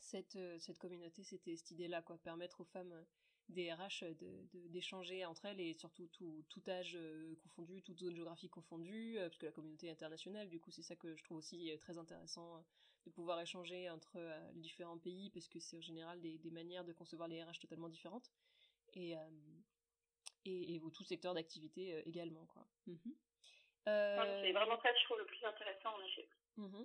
[0.00, 3.04] cette, cette communauté, c'était cette idée-là, quoi, permettre aux femmes
[3.48, 4.04] des RH
[4.52, 6.98] d'échanger de, entre elles et surtout tout, tout âge
[7.40, 11.16] confondu, toute zone géographique confondue, puisque la communauté est internationale, du coup c'est ça que
[11.16, 12.62] je trouve aussi très intéressant
[13.06, 14.18] de pouvoir échanger entre
[14.52, 17.58] les différents pays, parce que c'est en général des, des, manières de concevoir les RH
[17.60, 18.30] totalement différentes.
[18.92, 19.16] Et,
[20.48, 22.46] et, et tout secteur d'activité euh, également.
[22.46, 22.66] Quoi.
[22.86, 22.96] Mmh
[23.86, 26.28] euh, c'est vraiment ça, je trouve, le plus intéressant, en effet.
[26.56, 26.84] Mmh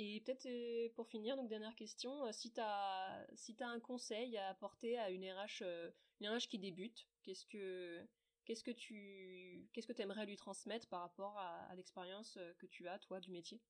[0.00, 4.36] et peut-être euh, pour finir, donc dernière question, si tu as, si as un conseil
[4.38, 5.64] à apporter à une RH,
[6.20, 8.06] une RH qui débute, qu'est-ce que
[8.44, 12.86] qu'est-ce que tu qu'est-ce que aimerais lui transmettre par rapport à, à l'expérience que tu
[12.86, 13.60] as toi du métier?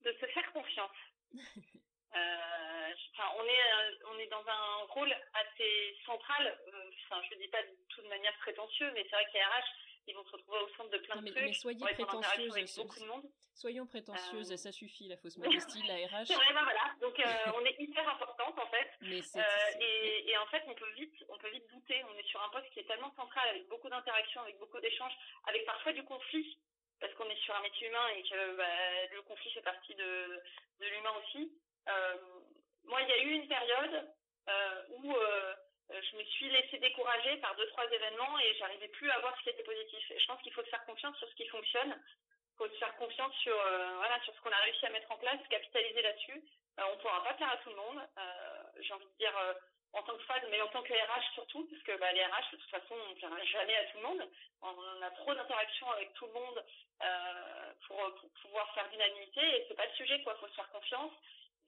[0.00, 0.96] De se faire confiance.
[2.12, 3.62] enfin, on est
[4.10, 6.58] on est dans un rôle assez central.
[7.06, 9.64] Enfin, je dis pas de toute manière prétentieux, mais c'est vrai les RH,
[10.06, 11.46] ils vont se retrouver au centre de plein non, mais, de trucs.
[11.46, 12.76] Mais soyez prétentieuse.
[12.76, 13.24] beaucoup de monde.
[13.54, 14.56] Soyons prétentieuses, euh...
[14.56, 16.26] ça suffit, la fausse modestie, la RH.
[16.26, 16.94] C'est vrai, ben voilà.
[17.00, 18.90] Donc, euh, on est hyper importante, en fait.
[19.02, 22.02] Mais euh, et, et, en fait, on peut vite, on peut vite douter.
[22.04, 25.12] On est sur un poste qui est tellement central, avec beaucoup d'interactions, avec beaucoup d'échanges,
[25.46, 26.58] avec parfois du conflit,
[27.00, 30.42] parce qu'on est sur un métier humain et que bah, le conflit fait partie de,
[30.80, 31.52] de l'humain aussi.
[31.88, 32.16] Euh,
[32.84, 34.08] moi, il y a eu une période
[34.48, 35.54] euh, où euh,
[35.90, 39.42] je me suis laissée décourager par deux trois événements et j'arrivais plus à voir ce
[39.42, 40.12] qui était positif.
[40.16, 42.00] Je pense qu'il faut se faire confiance sur ce qui fonctionne.
[42.54, 43.56] Il faut se faire confiance sur
[43.96, 46.42] voilà sur ce qu'on a réussi à mettre en place, capitaliser là-dessus.
[46.78, 48.00] On pourra pas faire à tout le monde.
[48.80, 49.34] J'ai envie de dire
[49.94, 52.52] en tant que fan, mais en tant que RH surtout, parce que bah, les RH,
[52.52, 54.28] de toute façon, on ne plaira jamais à tout le monde.
[54.62, 56.64] On a trop d'interactions avec tout le monde
[57.86, 57.98] pour,
[58.42, 60.34] pouvoir faire l'unanimité, et c'est pas le sujet, quoi.
[60.36, 61.12] Il faut se faire confiance,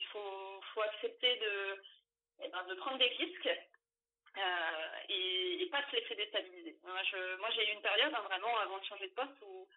[0.01, 1.83] il faut, faut accepter de,
[2.43, 3.51] eh ben, de prendre des risques
[4.37, 6.77] euh, et, et, pas se laisser déstabiliser.
[6.83, 9.69] Moi, je, moi, j'ai eu une période hein, vraiment avant de changer de poste où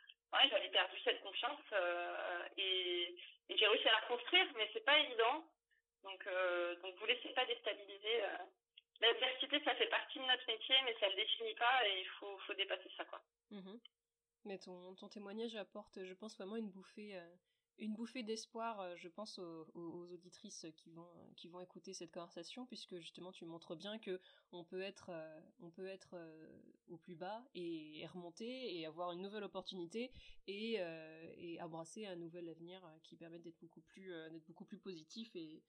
[0.49, 3.15] j'avais perdu cette confiance euh, et,
[3.49, 5.43] j'ai réussi à la reconstruire, mais c'est pas évident.
[6.03, 8.24] Donc, euh, donc vous laissez pas déstabiliser.
[8.24, 8.38] Euh.
[8.99, 12.38] L'adversité, ça fait partie de notre métier, mais ça le définit pas et il faut,
[12.39, 13.22] faut dépasser ça, quoi.
[13.51, 13.78] Mmh
[14.45, 17.20] mais ton, ton témoignage apporte, je pense, vraiment une bouffée,
[17.80, 22.65] une bouffée d'espoir, euh, je pense, aux, auditrices qui vont, qui vont écouter cette conversation,
[22.65, 24.19] puisque justement tu montres bien que
[24.51, 29.11] on peut être, euh, on peut être euh, au plus bas et, remonter et avoir
[29.11, 30.11] une nouvelle opportunité
[30.47, 30.80] et,
[31.38, 35.61] et embrasser un nouvel avenir qui permet d'être beaucoup plus, d'être beaucoup plus positif et,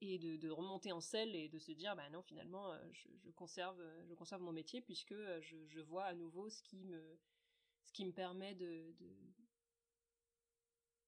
[0.00, 3.78] et de, remonter en selle et de se dire bah non finalement je, conserve
[4.08, 7.18] je conserve mon métier puisque je, je, vois à nouveau ce qui me
[7.84, 8.94] ce qui me permet de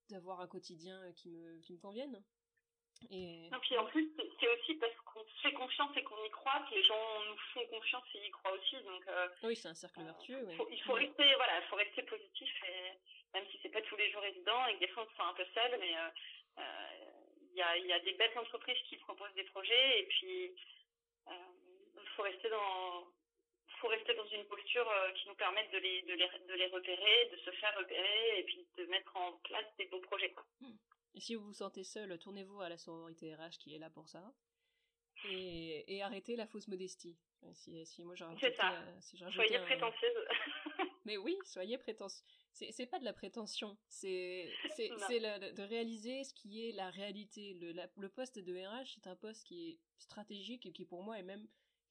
[0.09, 2.23] d'avoir un quotidien euh, qui me, qui me convienne.
[3.11, 3.49] Et...
[3.61, 6.83] puis en plus, c'est aussi parce qu'on fait confiance et qu'on y croit que les
[6.83, 8.75] gens nous font confiance et y croient aussi.
[8.83, 10.47] Donc, euh, oui, c'est un cercle euh, vertueux.
[10.71, 12.93] il faut rester, voilà, faut rester positif, et,
[13.35, 15.29] même si c'est pas tous les jours évident et que des fois on se sent
[15.29, 15.93] un peu seul, mais
[17.51, 20.55] il y, a, y a des belles entreprises qui proposent des projets et puis
[21.29, 23.05] il faut rester dans
[23.77, 26.67] faut rester dans une posture euh, qui nous permette de les, de, les, de les
[26.67, 30.33] repérer, de se faire repérer et puis de mettre en place des beaux projets.
[30.61, 30.75] Hmm.
[31.15, 34.07] Et si vous vous sentez seul, tournez-vous à la sororité RH qui est là pour
[34.07, 34.23] ça.
[35.29, 37.17] Et, et arrêtez la fausse modestie.
[37.53, 38.73] Si, si moi C'est ça.
[38.73, 40.27] Euh, si soyez prétentieuse.
[41.05, 42.23] Mais oui, soyez prétentieuse.
[42.51, 47.53] C'est pas de la prétention, c'est de réaliser ce qui est la réalité.
[47.53, 51.19] Le, le poste de RH, c'est un poste qui est stratégique et qui pour moi
[51.19, 51.47] est même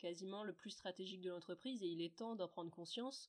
[0.07, 3.29] quasiment le plus stratégique de l'entreprise et il est temps d'en prendre conscience.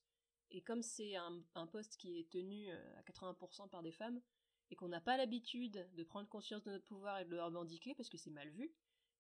[0.51, 4.21] Et comme c'est un, poste qui est tenu euh, à 80% par des femmes
[4.69, 7.95] et qu'on n'a pas l'habitude de prendre conscience de notre pouvoir et de le revendiquer
[7.95, 8.71] parce que c'est mal vu,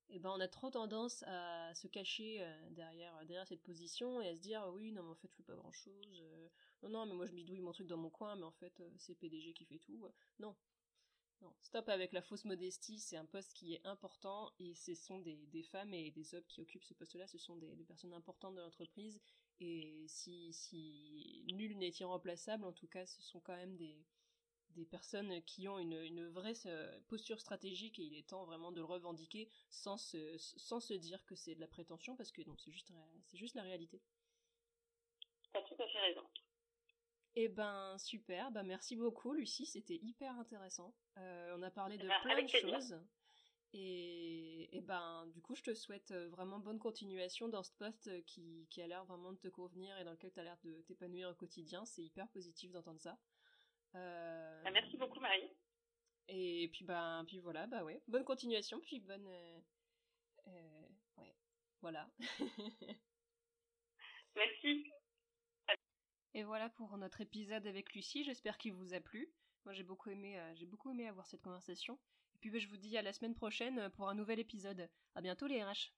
[0.09, 4.27] eh ben on a trop tendance à se cacher euh, derrière, derrière cette position et
[4.29, 6.49] à se dire oui non mais en fait je fais pas grand chose, euh,
[6.83, 9.15] non non mais moi je bidouille mon truc dans mon coin mais en fait c'est
[9.15, 10.07] PDG qui fait tout,
[10.39, 10.55] non
[11.41, 15.19] non, stop avec la fausse modestie, c'est un poste qui est important et ce sont
[15.19, 18.61] des, femmes et des hommes qui occupent ce poste-là, ce sont des, personnes importantes de
[18.61, 19.21] l'entreprise
[19.59, 24.03] et si, si nul n'est irremplaçable, en tout cas ce sont quand même des,
[24.77, 28.79] des personnes qui ont une, vraie euh, posture stratégique et il est temps vraiment de
[28.79, 32.55] le revendiquer sans se, sans se dire que c'est de la prétention parce que non,
[32.57, 32.91] c'est juste,
[33.33, 34.01] juste la réalité.
[35.53, 36.23] T'as tout à fait raison.
[37.39, 40.95] Eh ben super, ben merci beaucoup Lucie, c'était hyper intéressant.
[41.17, 42.99] Euh, on a parlé de bah, plein de choses.
[43.73, 48.25] Et, et, ben du coup je te souhaite euh, vraiment bonne continuation dans ce poste
[48.25, 50.81] qui, qui a l'air vraiment de te convenir et dans lequel tu as l'air de
[50.87, 51.85] t'épanouir au quotidien.
[51.85, 53.19] C'est hyper positif d'entendre ça.
[53.93, 54.63] Euh...
[54.63, 55.51] Bah, merci beaucoup Marie.
[56.29, 59.59] Et puis ben puis voilà, bah ouais, bonne continuation, puis bonne euh,
[60.47, 61.35] euh ouais,
[61.81, 62.09] voilà.
[64.35, 64.91] merci.
[66.37, 69.27] Et voilà pour notre épisode avec Lucie, j'espère qu'il vous a plu.
[69.65, 71.97] Moi j'ai beaucoup aimé euh, j'ai beaucoup aimé avoir cette conversation.
[72.35, 74.87] Et puis bah, je vous dis à la semaine prochaine pour un nouvel épisode.
[75.15, 75.97] À bientôt les RH.